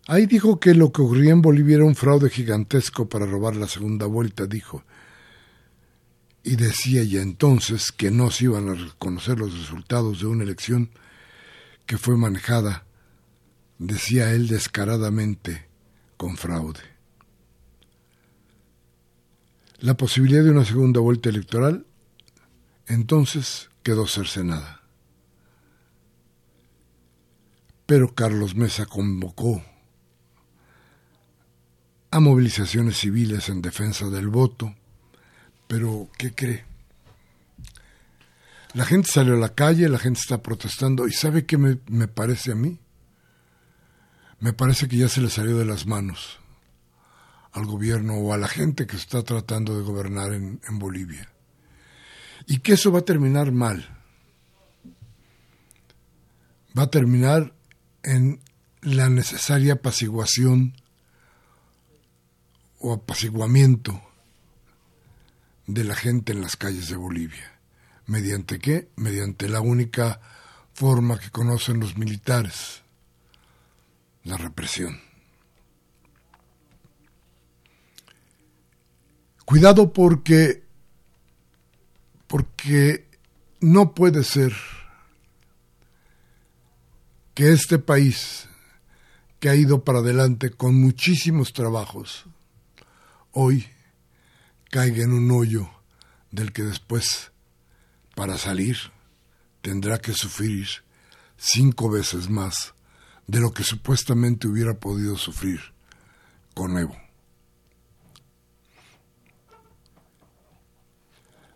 Ahí 0.08 0.26
dijo 0.26 0.60
que 0.60 0.74
lo 0.74 0.92
que 0.92 1.04
ocurría 1.04 1.32
en 1.32 1.42
Bolivia 1.42 1.76
era 1.76 1.86
un 1.86 1.96
fraude 1.96 2.32
gigantesco 2.32 3.08
para 3.08 3.28
robar 3.28 3.56
la 3.56 3.68
segunda 3.68 4.08
vuelta, 4.08 4.48
dijo. 4.48 4.84
Y 6.44 6.56
decía 6.56 7.04
ya 7.04 7.22
entonces 7.22 7.92
que 7.92 8.10
no 8.10 8.32
se 8.32 8.46
iban 8.46 8.70
a 8.70 8.74
reconocer 8.74 9.38
los 9.38 9.56
resultados 9.56 10.22
de 10.22 10.26
una 10.26 10.44
elección 10.44 10.90
que 11.86 12.00
fue 12.00 12.18
manejada 12.18 12.86
decía 13.80 14.32
él 14.34 14.48
descaradamente, 14.48 15.66
con 16.18 16.38
fraude. 16.38 16.82
La 19.80 19.96
posibilidad 19.96 20.44
de 20.44 20.52
una 20.52 20.66
segunda 20.66 21.00
vuelta 21.00 21.30
electoral 21.30 21.86
entonces 22.86 23.70
quedó 23.82 24.06
cercenada. 24.06 24.82
Pero 27.86 28.14
Carlos 28.14 28.56
Mesa 28.56 28.86
convocó 28.86 29.64
a 32.12 32.20
movilizaciones 32.20 32.98
civiles 32.98 33.50
en 33.50 33.62
defensa 33.62 34.10
del 34.10 34.28
voto, 34.28 34.76
pero 35.68 36.10
¿qué 36.18 36.34
cree? 36.34 36.66
La 38.74 38.86
gente 38.86 39.10
salió 39.10 39.36
a 39.36 39.40
la 39.40 39.56
calle, 39.56 39.88
la 39.88 39.98
gente 39.98 40.20
está 40.20 40.44
protestando 40.44 41.08
y 41.08 41.14
¿sabe 41.14 41.46
qué 41.46 41.58
me, 41.58 41.80
me 41.88 42.08
parece 42.08 42.52
a 42.52 42.56
mí? 42.56 42.80
Me 44.40 44.54
parece 44.54 44.88
que 44.88 44.98
ya 44.98 45.10
se 45.10 45.22
le 45.22 45.30
salió 45.30 45.58
de 45.58 45.66
las 45.66 45.86
manos 45.86 46.40
al 47.52 47.66
gobierno 47.66 48.16
o 48.16 48.34
a 48.34 48.38
la 48.38 48.48
gente 48.48 48.88
que 48.88 48.96
está 48.96 49.24
tratando 49.24 49.78
de 49.78 49.84
gobernar 49.84 50.34
en, 50.34 50.60
Bolivia. 50.80 51.30
Y 52.48 52.60
que 52.60 52.74
eso 52.74 52.92
va 52.92 53.00
a 53.00 53.06
terminar 53.06 53.52
mal. 53.52 53.98
Va 56.78 56.84
a 56.84 56.90
terminar 56.90 57.54
en 58.04 58.40
la 58.82 59.10
necesaria 59.10 59.74
apaciguación 59.74 60.76
o 62.80 62.94
apaciguamiento 62.94 64.02
de 65.68 65.84
la 65.84 65.96
gente 65.96 66.32
en 66.32 66.42
las 66.42 66.56
calles 66.56 66.90
de 66.90 66.96
Bolivia. 66.96 67.60
¿Mediante 68.06 68.60
qué? 68.60 68.90
Mediante 68.96 69.50
la 69.50 69.62
única 69.62 70.22
forma 70.74 71.20
que 71.20 71.30
conocen 71.30 71.80
los 71.80 71.98
militares, 71.98 72.84
la 74.24 74.38
represión. 74.38 75.00
Cuidado 79.46 79.92
porque 79.94 80.64
porque 82.28 83.08
no 83.60 83.96
puede 83.96 84.24
ser 84.24 84.54
que 87.34 87.52
este 87.52 87.80
país 87.80 88.48
que 89.40 89.50
ha 89.50 89.56
ido 89.56 89.84
para 89.84 90.00
adelante 90.00 90.52
con 90.52 90.80
muchísimos 90.80 91.54
trabajos 91.54 92.26
hoy 93.32 93.68
caiga 94.70 95.04
en 95.04 95.14
un 95.14 95.32
hoyo 95.32 95.70
del 96.30 96.54
que 96.54 96.64
después 96.64 97.32
para 98.16 98.38
salir 98.38 98.78
tendrá 99.62 99.98
que 99.98 100.14
sufrir 100.14 100.68
cinco 101.38 101.90
veces 101.90 102.30
más 102.30 102.76
de 103.30 103.40
lo 103.40 103.54
que 103.54 103.64
supuestamente 103.64 104.48
hubiera 104.48 104.74
podido 104.74 105.16
sufrir 105.16 105.60
con 106.56 106.80
Evo. 106.80 106.98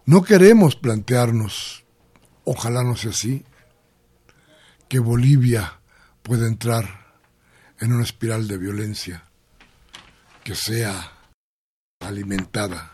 No 0.06 0.22
queremos 0.22 0.76
plantearnos, 0.76 1.84
ojalá 2.44 2.84
no 2.84 2.96
sea 2.96 3.10
así, 3.10 3.44
que 4.88 5.00
Bolivia 5.00 5.80
pueda 6.22 6.46
entrar 6.46 7.16
en 7.80 7.92
una 7.92 8.04
espiral 8.04 8.48
de 8.48 8.60
violencia 8.60 9.24
que 10.44 10.54
sea 10.54 11.12
alimentada 12.02 12.92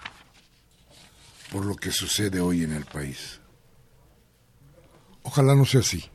por 1.51 1.65
lo 1.65 1.75
que 1.75 1.91
sucede 1.91 2.39
hoy 2.39 2.63
en 2.63 2.71
el 2.71 2.85
país. 2.85 3.41
Ojalá 5.23 5.53
no 5.53 5.65
sea 5.65 5.81
así. 5.81 6.09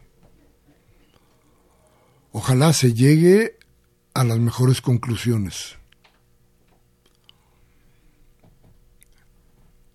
Ojalá 2.37 2.73
se 2.73 2.95
llegue 2.95 3.61
a 4.13 4.25
las 4.25 4.41
mejores 4.41 4.81
conclusiones. 4.81 5.77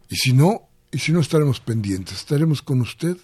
Y 0.07 0.15
si 0.15 0.31
no, 0.31 0.69
y 0.89 0.99
si 0.99 1.11
no 1.11 1.19
estaremos 1.19 1.59
pendientes, 1.59 2.15
estaremos 2.15 2.61
con 2.61 2.79
usted 2.79 3.17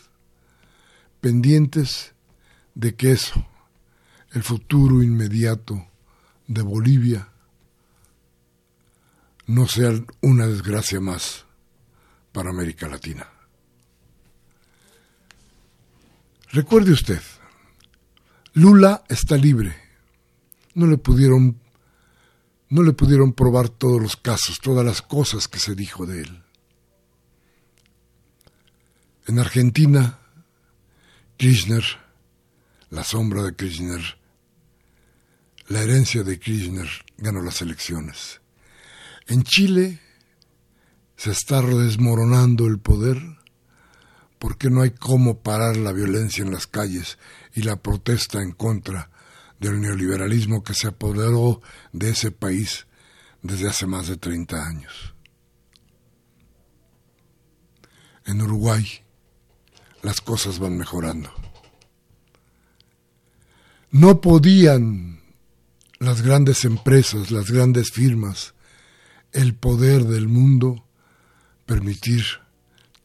pendientes 1.22 2.14
de 2.74 2.96
que 2.96 3.14
eso, 3.14 3.48
el 4.34 4.44
futuro 4.44 5.02
inmediato 5.02 5.88
de 6.48 6.62
Bolivia, 6.62 7.30
no 9.48 9.66
sea 9.66 9.94
una 10.20 10.46
desgracia 10.46 11.00
más 11.00 11.46
para 12.34 12.50
América 12.50 12.90
Latina. 12.90 13.30
Recuerde 16.52 16.92
usted, 16.92 17.22
Lula 18.56 19.04
está 19.10 19.36
libre. 19.36 19.76
No 20.76 20.88
le 20.88 20.98
pudieron 20.98 21.60
no 22.70 22.84
le 22.84 22.94
pudieron 22.94 23.34
probar 23.34 23.70
todos 23.70 24.02
los 24.02 24.16
casos, 24.16 24.60
todas 24.60 24.84
las 24.86 25.02
cosas 25.02 25.48
que 25.48 25.60
se 25.60 25.76
dijo 25.76 26.06
de 26.06 26.22
él. 26.22 26.44
En 29.28 29.40
Argentina, 29.40 30.20
Kirchner, 31.38 31.84
la 32.90 33.04
sombra 33.04 33.44
de 33.44 33.56
Kirchner, 33.56 34.18
la 35.68 35.84
herencia 35.84 36.24
de 36.24 36.40
Kirchner 36.40 36.90
ganó 37.18 37.42
las 37.42 37.62
elecciones. 37.62 38.42
En 39.28 39.44
Chile 39.44 40.00
se 41.18 41.32
está 41.32 41.62
desmoronando 41.62 42.68
el 42.68 42.80
poder 42.80 43.22
porque 44.40 44.70
no 44.70 44.82
hay 44.82 44.92
cómo 44.92 45.42
parar 45.42 45.78
la 45.78 45.92
violencia 45.92 46.44
en 46.44 46.52
las 46.52 46.68
calles 46.68 47.18
y 47.56 47.64
la 47.64 47.78
protesta 47.78 48.42
en 48.42 48.52
contra 48.52 49.10
del 49.60 49.80
neoliberalismo 49.80 50.64
que 50.64 50.74
se 50.74 50.88
apoderó 50.88 51.62
de 51.94 52.12
ese 52.12 52.32
país 52.32 52.86
desde 53.42 53.70
hace 53.70 53.88
más 53.88 54.08
de 54.08 54.18
30 54.18 54.68
años. 54.68 55.16
En 58.26 58.42
Uruguay 58.42 58.86
las 60.02 60.22
cosas 60.22 60.60
van 60.60 60.78
mejorando. 60.78 61.32
No 63.92 64.20
podían 64.20 65.22
las 66.00 66.22
grandes 66.22 66.66
empresas, 66.66 67.32
las 67.32 67.50
grandes 67.50 67.92
firmas, 67.92 68.54
el 69.32 69.56
poder 69.56 70.04
del 70.04 70.28
mundo 70.28 70.86
permitir 71.66 72.24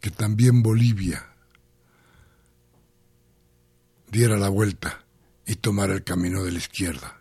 que 0.00 0.10
también 0.10 0.62
Bolivia 0.62 1.29
diera 4.10 4.36
la 4.36 4.48
vuelta 4.48 5.04
y 5.46 5.56
tomara 5.56 5.94
el 5.94 6.04
camino 6.04 6.42
de 6.44 6.52
la 6.52 6.58
izquierda. 6.58 7.20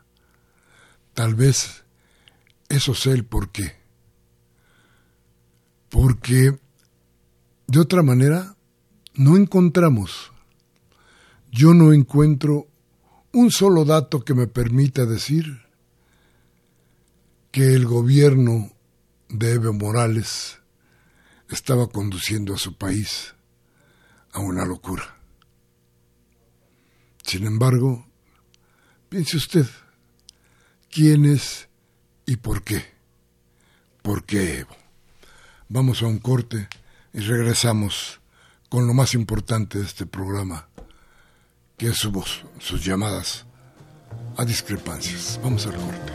Tal 1.13 1.35
vez 1.35 1.83
eso 2.67 2.93
sea 2.93 3.13
el 3.13 3.25
por 3.25 3.51
qué. 3.51 3.75
Porque 5.89 6.59
de 7.67 7.79
otra 7.79 8.03
manera 8.03 8.55
no 9.15 9.37
encontramos, 9.37 10.31
yo 11.51 11.73
no 11.73 11.93
encuentro 11.93 12.67
un 13.31 13.51
solo 13.51 13.85
dato 13.85 14.23
que 14.23 14.33
me 14.33 14.47
permita 14.47 15.05
decir 15.05 15.65
que 17.51 17.73
el 17.73 17.85
gobierno 17.85 18.71
de 19.29 19.53
Evo 19.53 19.73
Morales 19.73 20.59
estaba 21.49 21.87
conduciendo 21.87 22.53
a 22.53 22.57
su 22.57 22.77
país 22.77 23.33
a 24.31 24.39
una 24.39 24.65
locura. 24.65 25.18
Sin 27.29 27.45
embargo, 27.45 28.07
piense 29.07 29.37
usted, 29.37 29.67
¿quién 30.89 31.25
es 31.25 31.69
y 32.25 32.37
por 32.37 32.63
qué? 32.63 32.83
¿Por 34.01 34.25
qué 34.25 34.61
Evo? 34.61 34.75
Vamos 35.67 36.01
a 36.01 36.07
un 36.07 36.17
corte 36.17 36.67
y 37.13 37.19
regresamos 37.19 38.19
con 38.67 38.87
lo 38.87 38.95
más 38.95 39.13
importante 39.13 39.77
de 39.77 39.85
este 39.85 40.07
programa, 40.07 40.69
que 41.77 41.89
es 41.89 41.97
su 41.97 42.11
voz, 42.11 42.45
sus 42.57 42.83
llamadas 42.83 43.45
a 44.35 44.43
discrepancias. 44.43 45.39
Vamos 45.43 45.67
al 45.67 45.75
corte. 45.75 46.13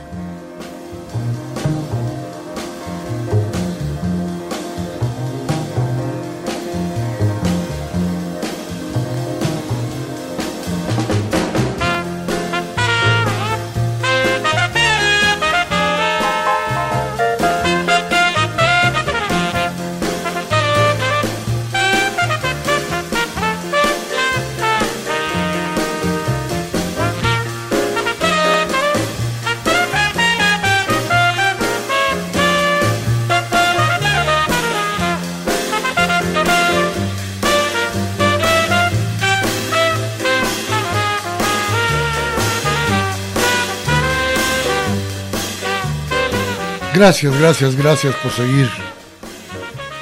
Gracias, 47.05 47.39
gracias, 47.39 47.77
gracias 47.77 48.15
por 48.15 48.33
seguir 48.33 48.67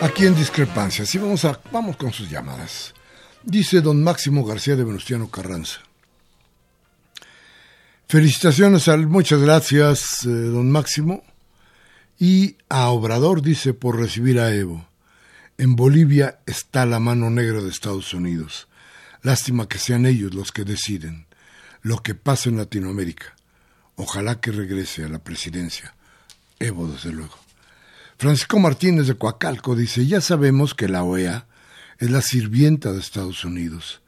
aquí 0.00 0.24
en 0.24 0.36
Discrepancias. 0.36 1.12
Y 1.16 1.18
vamos, 1.18 1.44
a, 1.44 1.60
vamos 1.72 1.96
con 1.96 2.12
sus 2.12 2.30
llamadas. 2.30 2.94
Dice 3.42 3.80
don 3.80 4.04
Máximo 4.04 4.44
García 4.44 4.76
de 4.76 4.84
Venustiano 4.84 5.28
Carranza. 5.28 5.80
Felicitaciones 8.06 8.86
al, 8.86 9.08
muchas 9.08 9.40
gracias, 9.40 10.24
eh, 10.26 10.28
don 10.28 10.70
Máximo. 10.70 11.24
Y 12.20 12.56
a 12.68 12.90
Obrador 12.90 13.42
dice 13.42 13.74
por 13.74 13.98
recibir 13.98 14.38
a 14.38 14.54
Evo. 14.54 14.86
En 15.58 15.74
Bolivia 15.74 16.38
está 16.46 16.86
la 16.86 17.00
mano 17.00 17.30
negra 17.30 17.62
de 17.62 17.70
Estados 17.70 18.14
Unidos. 18.14 18.68
Lástima 19.22 19.68
que 19.68 19.78
sean 19.78 20.06
ellos 20.06 20.34
los 20.34 20.52
que 20.52 20.62
deciden 20.62 21.26
lo 21.80 22.00
que 22.00 22.14
pasa 22.14 22.48
en 22.48 22.58
Latinoamérica. 22.58 23.34
Ojalá 23.96 24.40
que 24.40 24.52
regrese 24.52 25.04
a 25.04 25.08
la 25.08 25.18
presidencia 25.18 25.96
Evo, 26.62 26.86
desde 26.86 27.10
luego. 27.10 27.34
Francisco 28.16 28.60
Martínez 28.60 29.08
de 29.08 29.16
Coacalco 29.16 29.74
dice, 29.74 30.06
ya 30.06 30.20
sabemos 30.20 30.74
que 30.74 30.88
la 30.88 31.02
OEA 31.02 31.48
es 31.98 32.08
la 32.08 32.22
sirvienta 32.22 32.92
de 32.92 33.00
Estados 33.00 33.44
Unidos. 33.44 34.00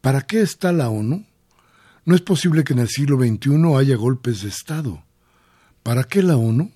¿Para 0.00 0.22
qué 0.22 0.40
está 0.40 0.72
la 0.72 0.88
ONU? 0.88 1.24
No 2.04 2.14
es 2.16 2.20
posible 2.20 2.64
que 2.64 2.72
en 2.72 2.80
el 2.80 2.88
siglo 2.88 3.16
XXI 3.16 3.76
haya 3.78 3.94
golpes 3.94 4.42
de 4.42 4.48
Estado. 4.48 5.04
¿Para 5.84 6.02
qué 6.02 6.24
la 6.24 6.36
ONU? 6.36 6.72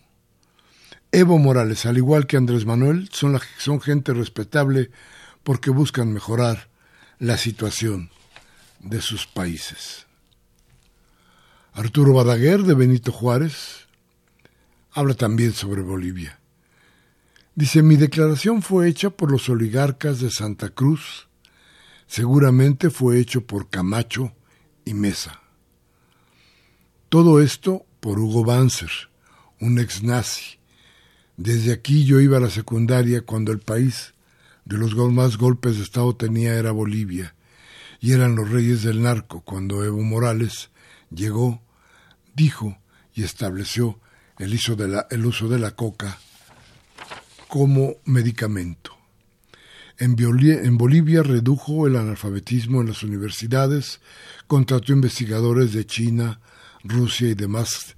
Evo 1.11 1.39
Morales, 1.39 1.85
al 1.85 1.97
igual 1.97 2.29
que 2.29 2.37
Andrés 2.37 2.64
Manuel, 2.64 3.09
son, 3.12 3.41
son 3.59 3.81
gente 3.81 4.14
respetable 4.14 4.93
porque 5.43 5.71
buscan 5.71 6.12
mejorar 6.12 6.69
la 7.19 7.39
situación 7.39 8.11
de 8.79 9.01
sus 9.01 9.27
países. 9.27 10.07
Arturo 11.73 12.12
Badaguer 12.12 12.62
de 12.62 12.75
Benito 12.75 13.11
Juárez 13.11 13.88
habla 14.93 15.14
también 15.14 15.53
sobre 15.53 15.82
Bolivia. 15.82 16.41
Dice, 17.55 17.82
mi 17.82 17.97
declaración 17.97 18.62
fue 18.62 18.89
hecha 18.89 19.11
por 19.11 19.32
los 19.32 19.49
oligarcas 19.49 20.20
de 20.20 20.30
Santa 20.30 20.70
Cruz, 20.70 21.28
seguramente 22.07 22.91
fue 22.91 23.18
hecho 23.18 23.47
por 23.47 23.68
Camacho 23.68 24.32
y 24.84 24.95
Mesa. 24.95 25.41
Todo 27.09 27.41
esto 27.41 27.84
por 28.01 28.18
Hugo 28.18 28.45
Banzer, 28.45 28.91
un 29.61 29.78
ex 29.78 30.03
nazi. 30.03 30.59
Desde 31.36 31.72
aquí 31.72 32.05
yo 32.05 32.20
iba 32.20 32.36
a 32.36 32.41
la 32.41 32.51
secundaria 32.51 33.22
cuando 33.22 33.53
el 33.53 33.59
país 33.59 34.14
de 34.64 34.76
los 34.76 34.95
más 34.95 35.36
golpes 35.36 35.78
de 35.78 35.82
Estado 35.82 36.14
tenía 36.14 36.55
era 36.55 36.72
Bolivia, 36.72 37.34
y 38.01 38.12
eran 38.12 38.36
los 38.36 38.51
reyes 38.51 38.82
del 38.82 39.03
narco 39.03 39.41
cuando 39.41 39.84
Evo 39.84 40.03
Morales 40.03 40.70
llegó, 41.11 41.62
dijo 42.36 42.78
y 43.14 43.24
estableció 43.24 43.99
el 44.39 44.55
uso 44.55 44.76
de 44.76 44.89
la, 44.89 45.07
el 45.11 45.26
uso 45.26 45.49
de 45.49 45.59
la 45.59 45.72
coca 45.72 46.18
como 47.49 47.97
medicamento. 48.05 48.97
En, 50.01 50.14
Bolivia 50.76 51.24
redujo 51.24 51.89
el 51.89 51.97
analfabetismo 51.97 52.80
en 52.80 52.89
las 52.89 53.03
universidades, 53.03 54.01
contrató 54.47 54.93
investigadores 54.93 55.72
de 55.72 55.86
China, 55.86 56.41
Rusia 56.84 57.28
y 57.28 57.34
demás, 57.34 57.97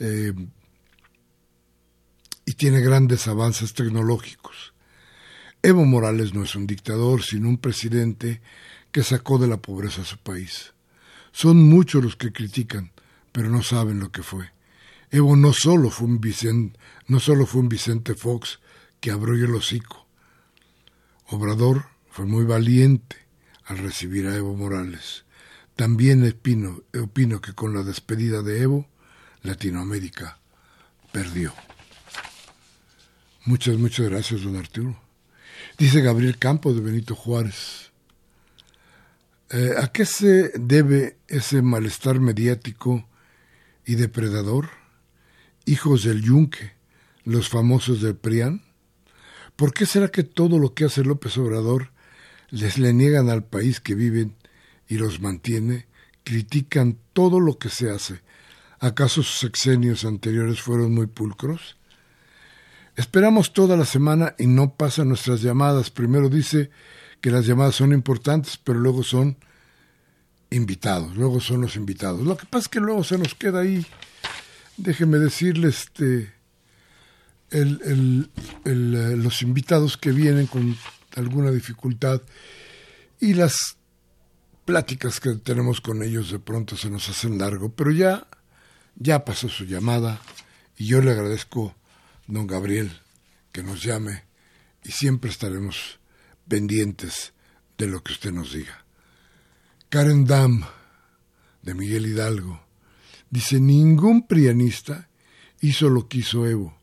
eh, 0.00 0.34
y 2.44 2.52
tiene 2.52 2.82
grandes 2.82 3.26
avances 3.26 3.72
tecnológicos. 3.72 4.74
Evo 5.62 5.86
Morales 5.86 6.34
no 6.34 6.42
es 6.42 6.54
un 6.56 6.66
dictador, 6.66 7.22
sino 7.22 7.48
un 7.48 7.56
presidente 7.56 8.42
que 8.92 9.02
sacó 9.02 9.38
de 9.38 9.48
la 9.48 9.56
pobreza 9.56 10.02
a 10.02 10.04
su 10.04 10.18
país. 10.18 10.74
Son 11.32 11.56
muchos 11.56 12.04
los 12.04 12.16
que 12.16 12.32
critican, 12.32 12.92
pero 13.32 13.48
no 13.48 13.62
saben 13.62 13.98
lo 13.98 14.12
que 14.12 14.22
fue. 14.22 14.53
Evo 15.14 15.36
no 15.36 15.52
solo 15.52 15.90
fue 15.90 16.08
un 16.08 16.20
Vicente, 16.20 16.76
no 17.06 17.20
solo 17.20 17.46
fue 17.46 17.60
un 17.60 17.68
Vicente 17.68 18.16
Fox 18.16 18.58
que 18.98 19.12
abrió 19.12 19.44
el 19.44 19.54
hocico. 19.54 20.08
Obrador 21.28 21.84
fue 22.10 22.24
muy 22.24 22.44
valiente 22.44 23.14
al 23.64 23.78
recibir 23.78 24.26
a 24.26 24.34
Evo 24.34 24.56
Morales. 24.56 25.24
También 25.76 26.28
opino, 26.28 26.82
opino 27.00 27.40
que 27.40 27.52
con 27.52 27.74
la 27.74 27.84
despedida 27.84 28.42
de 28.42 28.62
Evo, 28.62 28.88
Latinoamérica 29.42 30.40
perdió. 31.12 31.54
Muchas, 33.44 33.76
muchas 33.76 34.08
gracias, 34.08 34.42
don 34.42 34.56
Arturo. 34.56 35.00
Dice 35.78 36.00
Gabriel 36.00 36.38
Campos 36.40 36.74
de 36.74 36.80
Benito 36.80 37.14
Juárez. 37.14 37.92
Eh, 39.50 39.74
¿A 39.80 39.92
qué 39.92 40.06
se 40.06 40.48
debe 40.58 41.18
ese 41.28 41.62
malestar 41.62 42.18
mediático 42.18 43.08
y 43.86 43.94
depredador? 43.94 44.82
Hijos 45.66 46.04
del 46.04 46.22
yunque, 46.22 46.72
los 47.24 47.48
famosos 47.48 48.02
del 48.02 48.16
PRIAN. 48.16 48.62
¿Por 49.56 49.72
qué 49.72 49.86
será 49.86 50.08
que 50.08 50.24
todo 50.24 50.58
lo 50.58 50.74
que 50.74 50.84
hace 50.84 51.04
López 51.04 51.38
Obrador 51.38 51.90
les 52.50 52.78
le 52.78 52.92
niegan 52.92 53.30
al 53.30 53.44
país 53.44 53.80
que 53.80 53.94
viven 53.94 54.34
y 54.88 54.98
los 54.98 55.20
mantiene? 55.20 55.86
Critican 56.22 56.98
todo 57.12 57.40
lo 57.40 57.58
que 57.58 57.68
se 57.68 57.90
hace. 57.90 58.20
¿Acaso 58.80 59.22
sus 59.22 59.38
sexenios 59.38 60.04
anteriores 60.04 60.60
fueron 60.60 60.92
muy 60.94 61.06
pulcros? 61.06 61.76
Esperamos 62.96 63.52
toda 63.52 63.76
la 63.76 63.86
semana 63.86 64.34
y 64.38 64.46
no 64.46 64.74
pasan 64.74 65.08
nuestras 65.08 65.40
llamadas. 65.40 65.90
Primero 65.90 66.28
dice 66.28 66.70
que 67.20 67.30
las 67.30 67.46
llamadas 67.46 67.74
son 67.74 67.92
importantes, 67.92 68.58
pero 68.62 68.78
luego 68.78 69.02
son 69.02 69.36
invitados, 70.50 71.16
luego 71.16 71.40
son 71.40 71.62
los 71.62 71.76
invitados. 71.76 72.20
Lo 72.20 72.36
que 72.36 72.46
pasa 72.46 72.64
es 72.64 72.68
que 72.68 72.80
luego 72.80 73.02
se 73.02 73.18
nos 73.18 73.34
queda 73.34 73.60
ahí, 73.60 73.84
déjeme 74.76 75.18
decirle, 75.18 75.68
este, 75.68 76.32
el, 77.50 78.30
eh, 78.64 79.16
los 79.16 79.42
invitados 79.42 79.96
que 79.96 80.12
vienen 80.12 80.46
con 80.46 80.76
alguna 81.16 81.50
dificultad 81.50 82.22
y 83.20 83.34
las 83.34 83.76
pláticas 84.64 85.20
que 85.20 85.34
tenemos 85.34 85.80
con 85.80 86.02
ellos 86.02 86.30
de 86.30 86.38
pronto 86.38 86.76
se 86.76 86.90
nos 86.90 87.08
hacen 87.08 87.38
largo, 87.38 87.70
pero 87.70 87.90
ya, 87.90 88.26
ya 88.96 89.24
pasó 89.24 89.48
su 89.48 89.64
llamada 89.64 90.20
y 90.76 90.86
yo 90.86 91.00
le 91.00 91.12
agradezco 91.12 91.74
don 92.26 92.46
Gabriel, 92.46 92.90
que 93.52 93.62
nos 93.62 93.82
llame 93.82 94.24
y 94.82 94.90
siempre 94.90 95.30
estaremos 95.30 96.00
pendientes 96.48 97.32
de 97.78 97.86
lo 97.86 98.02
que 98.02 98.12
usted 98.12 98.32
nos 98.32 98.52
diga. 98.52 98.84
Karen 99.88 100.24
Dam, 100.24 100.64
de 101.62 101.74
Miguel 101.74 102.06
Hidalgo, 102.06 102.63
dice, 103.30 103.60
ningún 103.60 104.26
prianista 104.26 105.08
hizo 105.60 105.88
lo 105.88 106.08
que 106.08 106.18
hizo 106.18 106.46
Evo. 106.46 106.76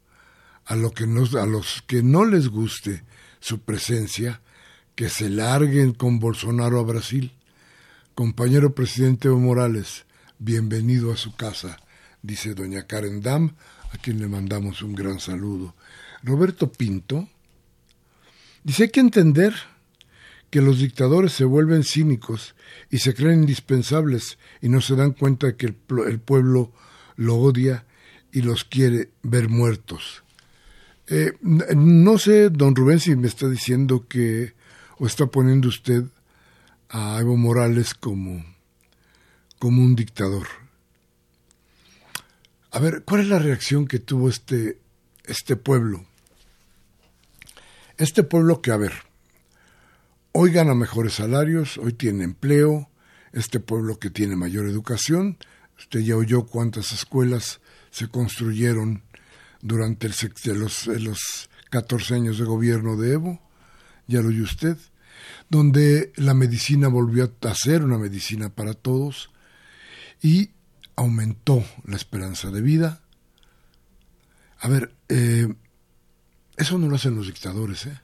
A, 0.65 0.75
lo 0.75 0.91
que 0.91 1.03
a 1.03 1.45
los 1.45 1.83
que 1.87 2.03
no 2.03 2.25
les 2.25 2.47
guste 2.47 3.03
su 3.39 3.59
presencia, 3.61 4.41
que 4.95 5.09
se 5.09 5.29
larguen 5.29 5.93
con 5.93 6.19
Bolsonaro 6.19 6.79
a 6.79 6.83
Brasil. 6.83 7.33
Compañero 8.15 8.75
presidente 8.75 9.27
Evo 9.27 9.39
Morales, 9.39 10.05
bienvenido 10.37 11.11
a 11.11 11.17
su 11.17 11.35
casa, 11.35 11.77
dice 12.21 12.53
doña 12.53 12.87
Karen 12.87 13.21
Dam, 13.21 13.55
a 13.93 13.97
quien 13.97 14.19
le 14.19 14.27
mandamos 14.27 14.81
un 14.81 14.95
gran 14.95 15.19
saludo. 15.19 15.75
Roberto 16.23 16.71
Pinto 16.71 17.27
dice 18.63 18.83
hay 18.83 18.89
que 18.89 18.99
entender 18.99 19.53
que 20.51 20.61
los 20.61 20.79
dictadores 20.79 21.31
se 21.31 21.45
vuelven 21.45 21.83
cínicos 21.83 22.55
y 22.91 22.99
se 22.99 23.15
creen 23.15 23.41
indispensables 23.41 24.37
y 24.61 24.69
no 24.69 24.81
se 24.81 24.95
dan 24.95 25.13
cuenta 25.13 25.57
que 25.57 25.67
el, 25.67 25.77
el 26.07 26.19
pueblo 26.19 26.71
lo 27.15 27.37
odia 27.37 27.85
y 28.31 28.41
los 28.41 28.63
quiere 28.63 29.09
ver 29.23 29.49
muertos. 29.49 30.23
Eh, 31.07 31.33
no 31.41 32.17
sé, 32.17 32.49
don 32.49 32.75
Rubén, 32.75 32.99
si 32.99 33.15
me 33.15 33.27
está 33.27 33.49
diciendo 33.49 34.07
que 34.07 34.53
o 34.97 35.07
está 35.07 35.25
poniendo 35.25 35.67
usted 35.67 36.03
a 36.89 37.17
Evo 37.19 37.37
Morales 37.37 37.93
como, 37.93 38.45
como 39.57 39.81
un 39.81 39.95
dictador. 39.95 40.47
A 42.71 42.79
ver, 42.79 43.03
¿cuál 43.03 43.21
es 43.21 43.27
la 43.27 43.39
reacción 43.39 43.87
que 43.87 43.99
tuvo 43.99 44.29
este, 44.29 44.77
este 45.25 45.55
pueblo? 45.55 46.05
Este 47.97 48.23
pueblo 48.23 48.61
que, 48.61 48.71
a 48.71 48.77
ver, 48.77 48.93
hoy 50.33 50.51
gana 50.51 50.73
mejores 50.73 51.13
salarios, 51.15 51.77
hoy 51.77 51.93
tiene 51.93 52.23
empleo, 52.23 52.89
este 53.33 53.59
pueblo 53.59 53.99
que 53.99 54.09
tiene 54.09 54.35
mayor 54.35 54.67
educación, 54.67 55.37
usted 55.77 56.01
ya 56.01 56.15
oyó 56.15 56.45
cuántas 56.45 56.91
escuelas 56.91 57.61
se 57.91 58.07
construyeron 58.07 59.03
durante 59.61 60.07
el, 60.07 60.59
los, 60.59 60.87
los 60.87 61.49
14 61.69 62.15
años 62.15 62.39
de 62.39 62.45
gobierno 62.45 62.97
de 62.97 63.13
Evo, 63.13 63.41
ya 64.07 64.21
lo 64.21 64.29
oyó 64.29 64.43
usted, 64.43 64.77
donde 65.49 66.11
la 66.15 66.33
medicina 66.33 66.87
volvió 66.87 67.31
a 67.41 67.55
ser 67.55 67.83
una 67.83 67.97
medicina 67.97 68.49
para 68.49 68.73
todos 68.73 69.31
y 70.21 70.51
aumentó 70.95 71.63
la 71.85 71.95
esperanza 71.95 72.51
de 72.51 72.61
vida. 72.61 73.01
A 74.59 74.67
ver, 74.67 74.93
eh, 75.09 75.53
eso 76.57 76.77
no 76.77 76.87
lo 76.87 76.95
hacen 76.95 77.15
los 77.15 77.27
dictadores, 77.27 77.85
¿eh? 77.87 77.99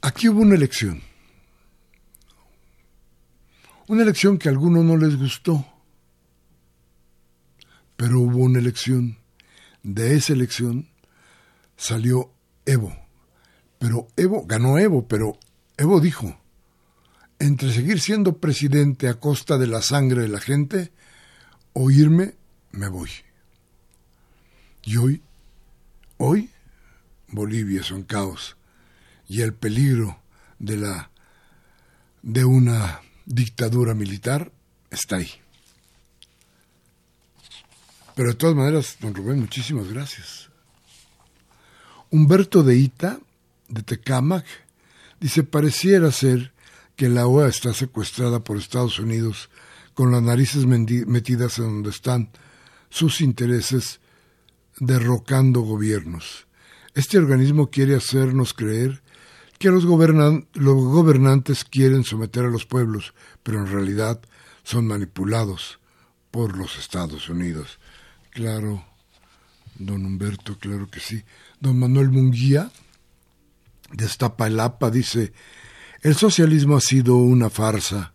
Aquí 0.00 0.28
hubo 0.28 0.42
una 0.42 0.54
elección. 0.54 1.02
Una 3.88 4.02
elección 4.02 4.38
que 4.38 4.48
a 4.48 4.52
algunos 4.52 4.84
no 4.84 4.96
les 4.96 5.16
gustó. 5.16 5.66
Pero 7.96 8.20
hubo 8.20 8.38
una 8.38 8.60
elección. 8.60 9.18
De 9.82 10.14
esa 10.14 10.34
elección 10.34 10.88
salió 11.76 12.32
Evo. 12.64 12.94
Pero 13.78 14.08
Evo, 14.16 14.44
ganó 14.46 14.78
Evo, 14.78 15.08
pero 15.08 15.38
Evo 15.76 16.00
dijo, 16.00 16.38
entre 17.38 17.72
seguir 17.72 18.00
siendo 18.00 18.38
presidente 18.38 19.08
a 19.08 19.14
costa 19.14 19.56
de 19.56 19.68
la 19.68 19.82
sangre 19.82 20.22
de 20.22 20.28
la 20.28 20.40
gente 20.40 20.92
o 21.72 21.90
irme, 21.90 22.36
me 22.72 22.88
voy. 22.88 23.10
Y 24.82 24.96
hoy, 24.96 25.22
hoy, 26.18 26.50
Bolivia 27.28 27.80
es 27.80 27.90
un 27.90 28.02
caos 28.02 28.57
y 29.28 29.42
el 29.42 29.54
peligro 29.54 30.20
de 30.58 30.78
la 30.78 31.10
de 32.22 32.44
una 32.44 33.00
dictadura 33.26 33.94
militar 33.94 34.50
está 34.90 35.16
ahí. 35.16 35.30
Pero 38.16 38.30
de 38.30 38.34
todas 38.34 38.56
maneras, 38.56 38.96
don 39.00 39.14
Rubén, 39.14 39.38
muchísimas 39.38 39.88
gracias. 39.88 40.50
Humberto 42.10 42.62
de 42.64 42.76
Ita, 42.76 43.20
de 43.68 43.82
Tecámac, 43.82 44.44
dice, 45.20 45.44
pareciera 45.44 46.10
ser 46.10 46.52
que 46.96 47.08
la 47.08 47.26
OEA 47.26 47.48
está 47.48 47.72
secuestrada 47.72 48.42
por 48.42 48.56
Estados 48.56 48.98
Unidos 48.98 49.50
con 49.94 50.10
las 50.10 50.22
narices 50.22 50.66
metidas 50.66 51.58
en 51.58 51.64
donde 51.64 51.90
están 51.90 52.30
sus 52.90 53.20
intereses 53.20 54.00
derrocando 54.80 55.60
gobiernos. 55.60 56.46
Este 56.94 57.18
organismo 57.18 57.70
quiere 57.70 57.94
hacernos 57.94 58.54
creer 58.54 59.02
que 59.58 59.70
los, 59.70 59.84
gobernantes 59.84 61.64
quieren 61.64 62.04
someter 62.04 62.44
a 62.44 62.50
los 62.50 62.64
pueblos, 62.64 63.14
pero 63.42 63.58
en 63.58 63.66
realidad 63.66 64.20
son 64.62 64.86
manipulados 64.86 65.80
por 66.30 66.56
los 66.56 66.78
Estados 66.78 67.28
Unidos. 67.28 67.80
Claro, 68.30 68.84
don 69.76 70.06
Humberto, 70.06 70.58
claro 70.58 70.88
que 70.88 71.00
sí. 71.00 71.24
Don 71.60 71.78
Manuel 71.78 72.10
Munguía, 72.10 72.70
de 73.92 74.08
APA, 74.60 74.90
dice, 74.90 75.32
el 76.02 76.14
socialismo 76.14 76.76
ha 76.76 76.80
sido 76.80 77.16
una 77.16 77.50
farsa 77.50 78.12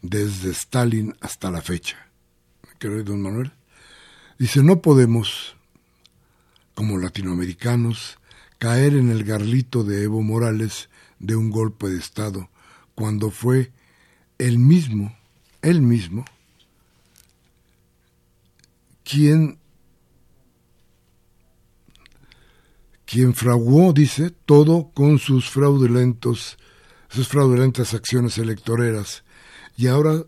desde 0.00 0.50
Stalin 0.50 1.14
hasta 1.20 1.50
la 1.50 1.60
fecha. 1.60 1.96
¿Qué 2.78 2.88
don 2.88 3.20
Manuel? 3.20 3.52
Dice, 4.38 4.62
no 4.62 4.80
podemos, 4.80 5.56
como 6.74 6.96
latinoamericanos, 6.96 8.17
caer 8.58 8.94
en 8.94 9.10
el 9.10 9.24
garlito 9.24 9.84
de 9.84 10.02
Evo 10.02 10.22
Morales 10.22 10.90
de 11.18 11.36
un 11.36 11.50
golpe 11.50 11.88
de 11.88 11.98
Estado, 11.98 12.50
cuando 12.94 13.30
fue 13.30 13.72
él 14.38 14.58
mismo, 14.58 15.16
él 15.62 15.80
mismo, 15.80 16.24
quien 19.04 19.58
quien 23.04 23.32
fraguó, 23.32 23.94
dice, 23.94 24.30
todo 24.44 24.90
con 24.92 25.18
sus 25.18 25.48
fraudulentos, 25.48 26.58
sus 27.08 27.26
fraudulentas 27.26 27.94
acciones 27.94 28.36
electoreras, 28.36 29.24
y 29.78 29.86
ahora 29.86 30.24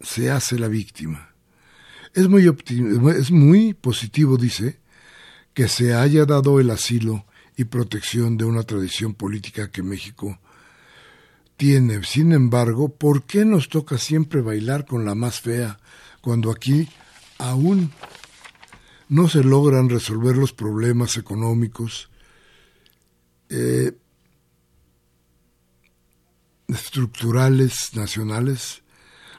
se 0.00 0.30
hace 0.30 0.56
la 0.56 0.68
víctima. 0.68 1.34
Es 2.14 2.28
muy, 2.28 2.46
es 3.16 3.32
muy 3.32 3.74
positivo, 3.74 4.36
dice, 4.36 4.78
que 5.54 5.66
se 5.66 5.92
haya 5.92 6.24
dado 6.24 6.60
el 6.60 6.70
asilo 6.70 7.26
y 7.60 7.64
protección 7.64 8.38
de 8.38 8.46
una 8.46 8.62
tradición 8.62 9.12
política 9.12 9.70
que 9.70 9.82
México 9.82 10.38
tiene. 11.58 12.02
Sin 12.04 12.32
embargo, 12.32 12.88
¿por 12.88 13.24
qué 13.24 13.44
nos 13.44 13.68
toca 13.68 13.98
siempre 13.98 14.40
bailar 14.40 14.86
con 14.86 15.04
la 15.04 15.14
más 15.14 15.42
fea 15.42 15.78
cuando 16.22 16.50
aquí 16.50 16.88
aún 17.36 17.92
no 19.10 19.28
se 19.28 19.44
logran 19.44 19.90
resolver 19.90 20.38
los 20.38 20.54
problemas 20.54 21.18
económicos, 21.18 22.08
eh, 23.50 23.92
estructurales 26.66 27.94
nacionales, 27.94 28.82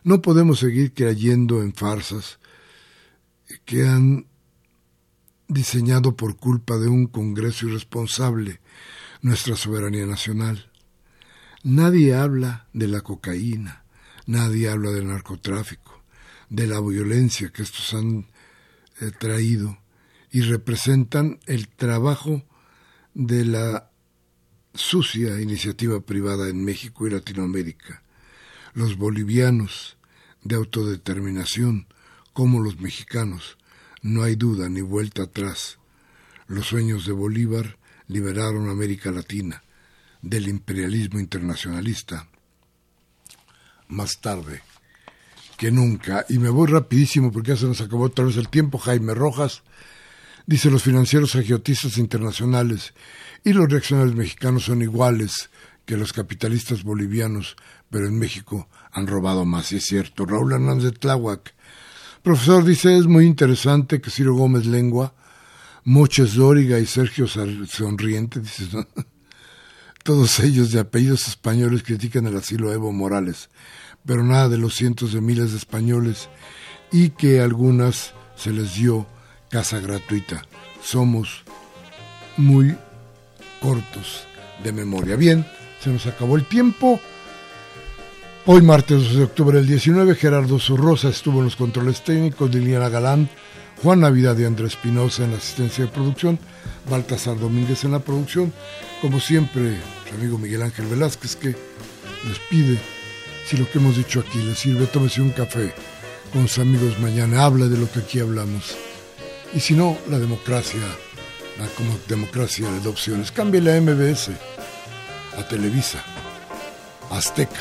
no 0.04 0.22
podemos 0.22 0.60
seguir 0.60 0.94
creyendo 0.94 1.64
en 1.64 1.74
farsas 1.74 2.38
que 3.66 3.88
han 3.88 4.28
diseñado 5.52 6.16
por 6.16 6.38
culpa 6.38 6.78
de 6.78 6.88
un 6.88 7.08
Congreso 7.08 7.68
irresponsable 7.68 8.62
nuestra 9.22 9.58
soberanía 9.58 10.06
nacional. 10.06 10.72
Nadie 11.64 12.16
habla 12.16 12.68
de 12.72 12.88
la 12.88 13.02
cocaína, 13.02 13.84
nadie 14.26 14.70
habla 14.70 14.92
del 14.92 15.08
narcotráfico, 15.08 16.02
de 16.50 16.68
la 16.68 16.80
violencia 16.80 17.50
que 17.50 17.64
estos 17.64 17.94
han 17.94 18.28
eh, 19.02 19.12
traído 19.20 19.78
y 20.32 20.42
representan 20.42 21.40
el 21.46 21.68
trabajo 21.68 22.44
de 23.14 23.44
la 23.44 23.92
sucia 24.74 25.42
iniciativa 25.42 26.00
privada 26.00 26.48
en 26.48 26.64
México 26.64 27.06
y 27.06 27.10
Latinoamérica. 27.10 28.04
Los 28.74 28.98
bolivianos 28.98 29.98
de 30.44 30.56
autodeterminación, 30.56 31.88
como 32.32 32.62
los 32.62 32.80
mexicanos, 32.80 33.58
no 34.02 34.24
hay 34.24 34.36
duda 34.36 34.70
ni 34.70 34.82
vuelta 34.82 35.24
atrás. 35.24 35.78
Los 36.48 36.68
sueños 36.68 37.06
de 37.06 37.14
Bolívar 37.14 37.78
liberaron 38.08 38.68
a 38.68 38.72
América 38.72 39.12
Latina 39.12 39.64
del 40.22 40.48
imperialismo 40.48 41.20
internacionalista. 41.20 42.28
Más 43.88 44.20
tarde 44.22 44.62
que 45.58 45.72
nunca, 45.72 46.26
y 46.28 46.40
me 46.40 46.50
voy 46.50 46.68
rapidísimo 46.68 47.32
porque 47.32 47.50
ya 47.50 47.58
se 47.58 47.68
nos 47.68 47.82
acabó 47.82 48.06
otra 48.06 48.26
vez 48.26 48.38
el 48.38 48.50
tiempo, 48.50 48.80
Jaime 48.80 49.14
Rojas, 49.14 49.62
dice 50.48 50.72
los 50.72 50.84
financieros 50.84 51.36
agiotistas 51.36 51.98
internacionales 51.98 52.94
y 53.44 53.54
los 53.54 53.70
reaccionarios 53.70 54.16
mexicanos 54.16 54.64
son 54.64 54.82
iguales 54.82 55.50
que 55.86 55.98
los 55.98 56.14
capitalistas 56.14 56.84
bolivianos, 56.84 57.56
pero 57.90 58.08
en 58.08 58.18
México 58.18 58.68
han 58.92 59.08
robado 59.08 59.46
más, 59.46 59.72
y 59.72 59.78
es 59.78 59.86
cierto. 59.86 60.26
Raúl 60.26 60.54
Hernández 60.54 60.86
de 60.86 60.92
Tláhuac. 60.92 61.54
Profesor 62.24 62.64
dice, 62.64 62.98
es 62.98 63.08
muy 63.08 63.26
interesante 63.26 64.00
que 64.00 64.12
Ciro 64.12 64.36
Gómez 64.36 64.68
Lengua, 64.68 65.14
Moches 65.84 66.36
Dóriga 66.36 66.78
y 66.78 66.86
Sergio 66.86 67.26
Sonriente, 67.28 68.42
todos 70.04 70.40
ellos 70.40 70.72
de 70.72 70.80
apellidos 70.80 71.28
españoles 71.28 71.82
critican 71.82 72.28
el 72.28 72.38
asilo 72.38 72.72
Evo 72.72 72.92
Morales, 72.92 73.50
pero 74.06 74.24
nada 74.24 74.50
de 74.50 74.60
los 74.60 74.76
cientos 74.76 75.14
de 75.14 75.22
miles 75.22 75.52
de 75.52 75.58
españoles 75.58 76.30
y 76.92 77.10
que 77.10 77.42
algunas 77.42 78.14
se 78.36 78.52
les 78.52 78.76
dio 78.76 79.08
casa 79.50 79.80
gratuita. 79.80 80.44
Somos 80.84 81.44
muy 82.38 82.76
cortos 83.62 84.28
de 84.64 84.72
memoria. 84.72 85.16
Bien, 85.16 85.46
se 85.84 85.90
nos 85.90 86.06
acabó 86.06 86.36
el 86.36 86.46
tiempo. 86.46 87.00
Hoy 88.46 88.62
martes 88.62 89.04
12 89.04 89.16
de 89.18 89.24
octubre 89.24 89.58
del 89.58 89.68
19, 89.68 90.16
Gerardo 90.16 90.60
Zurrosa 90.60 91.10
estuvo 91.10 91.40
en 91.40 91.46
los 91.46 91.56
controles 91.56 92.04
técnicos, 92.04 92.54
Liliana 92.54 92.90
Galán, 92.90 93.30
Juan 93.84 94.00
Navidad 94.00 94.38
y 94.38 94.46
Andrés 94.46 94.72
Espinosa 94.72 95.24
en 95.24 95.32
la 95.32 95.38
asistencia 95.38 95.86
de 95.86 95.92
producción, 95.92 96.40
Baltasar 96.90 97.40
Domínguez 97.40 97.84
en 97.84 97.92
la 97.92 98.00
producción, 98.00 98.52
como 99.02 99.20
siempre, 99.20 99.78
su 100.10 100.16
amigo 100.16 100.38
Miguel 100.38 100.64
Ángel 100.64 100.88
Velázquez 100.88 101.36
que 101.36 101.50
les 101.50 102.40
pide, 102.50 102.80
si 103.46 103.58
lo 103.58 103.70
que 103.70 103.78
hemos 103.78 103.98
dicho 103.98 104.22
aquí 104.22 104.40
le 104.40 104.56
sirve, 104.56 104.88
tómese 104.88 105.22
un 105.22 105.32
café 105.32 105.74
con 106.34 106.48
sus 106.48 106.60
amigos 106.60 107.00
mañana, 107.00 107.44
habla 107.44 107.68
de 107.68 107.78
lo 107.78 107.92
que 107.92 108.00
aquí 108.00 108.20
hablamos. 108.20 108.76
Y 109.54 109.60
si 109.60 109.76
no, 109.76 109.98
la 110.10 110.18
democracia 110.18 110.82
como 111.70 111.98
democracia 112.08 112.72
de 112.72 112.90
opciones. 112.90 113.32
Cambie 113.32 113.62
la 113.62 113.80
MBS 113.80 114.32
a 115.38 115.48
Televisa, 115.48 116.04
Azteca, 117.10 117.60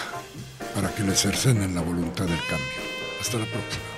para 0.74 0.88
que 0.94 1.02
le 1.02 1.14
cercenen 1.14 1.74
la 1.74 1.82
voluntad 1.82 2.26
del 2.26 2.40
cambio. 2.48 2.82
Hasta 3.20 3.38
la 3.38 3.46
próxima. 3.46 3.89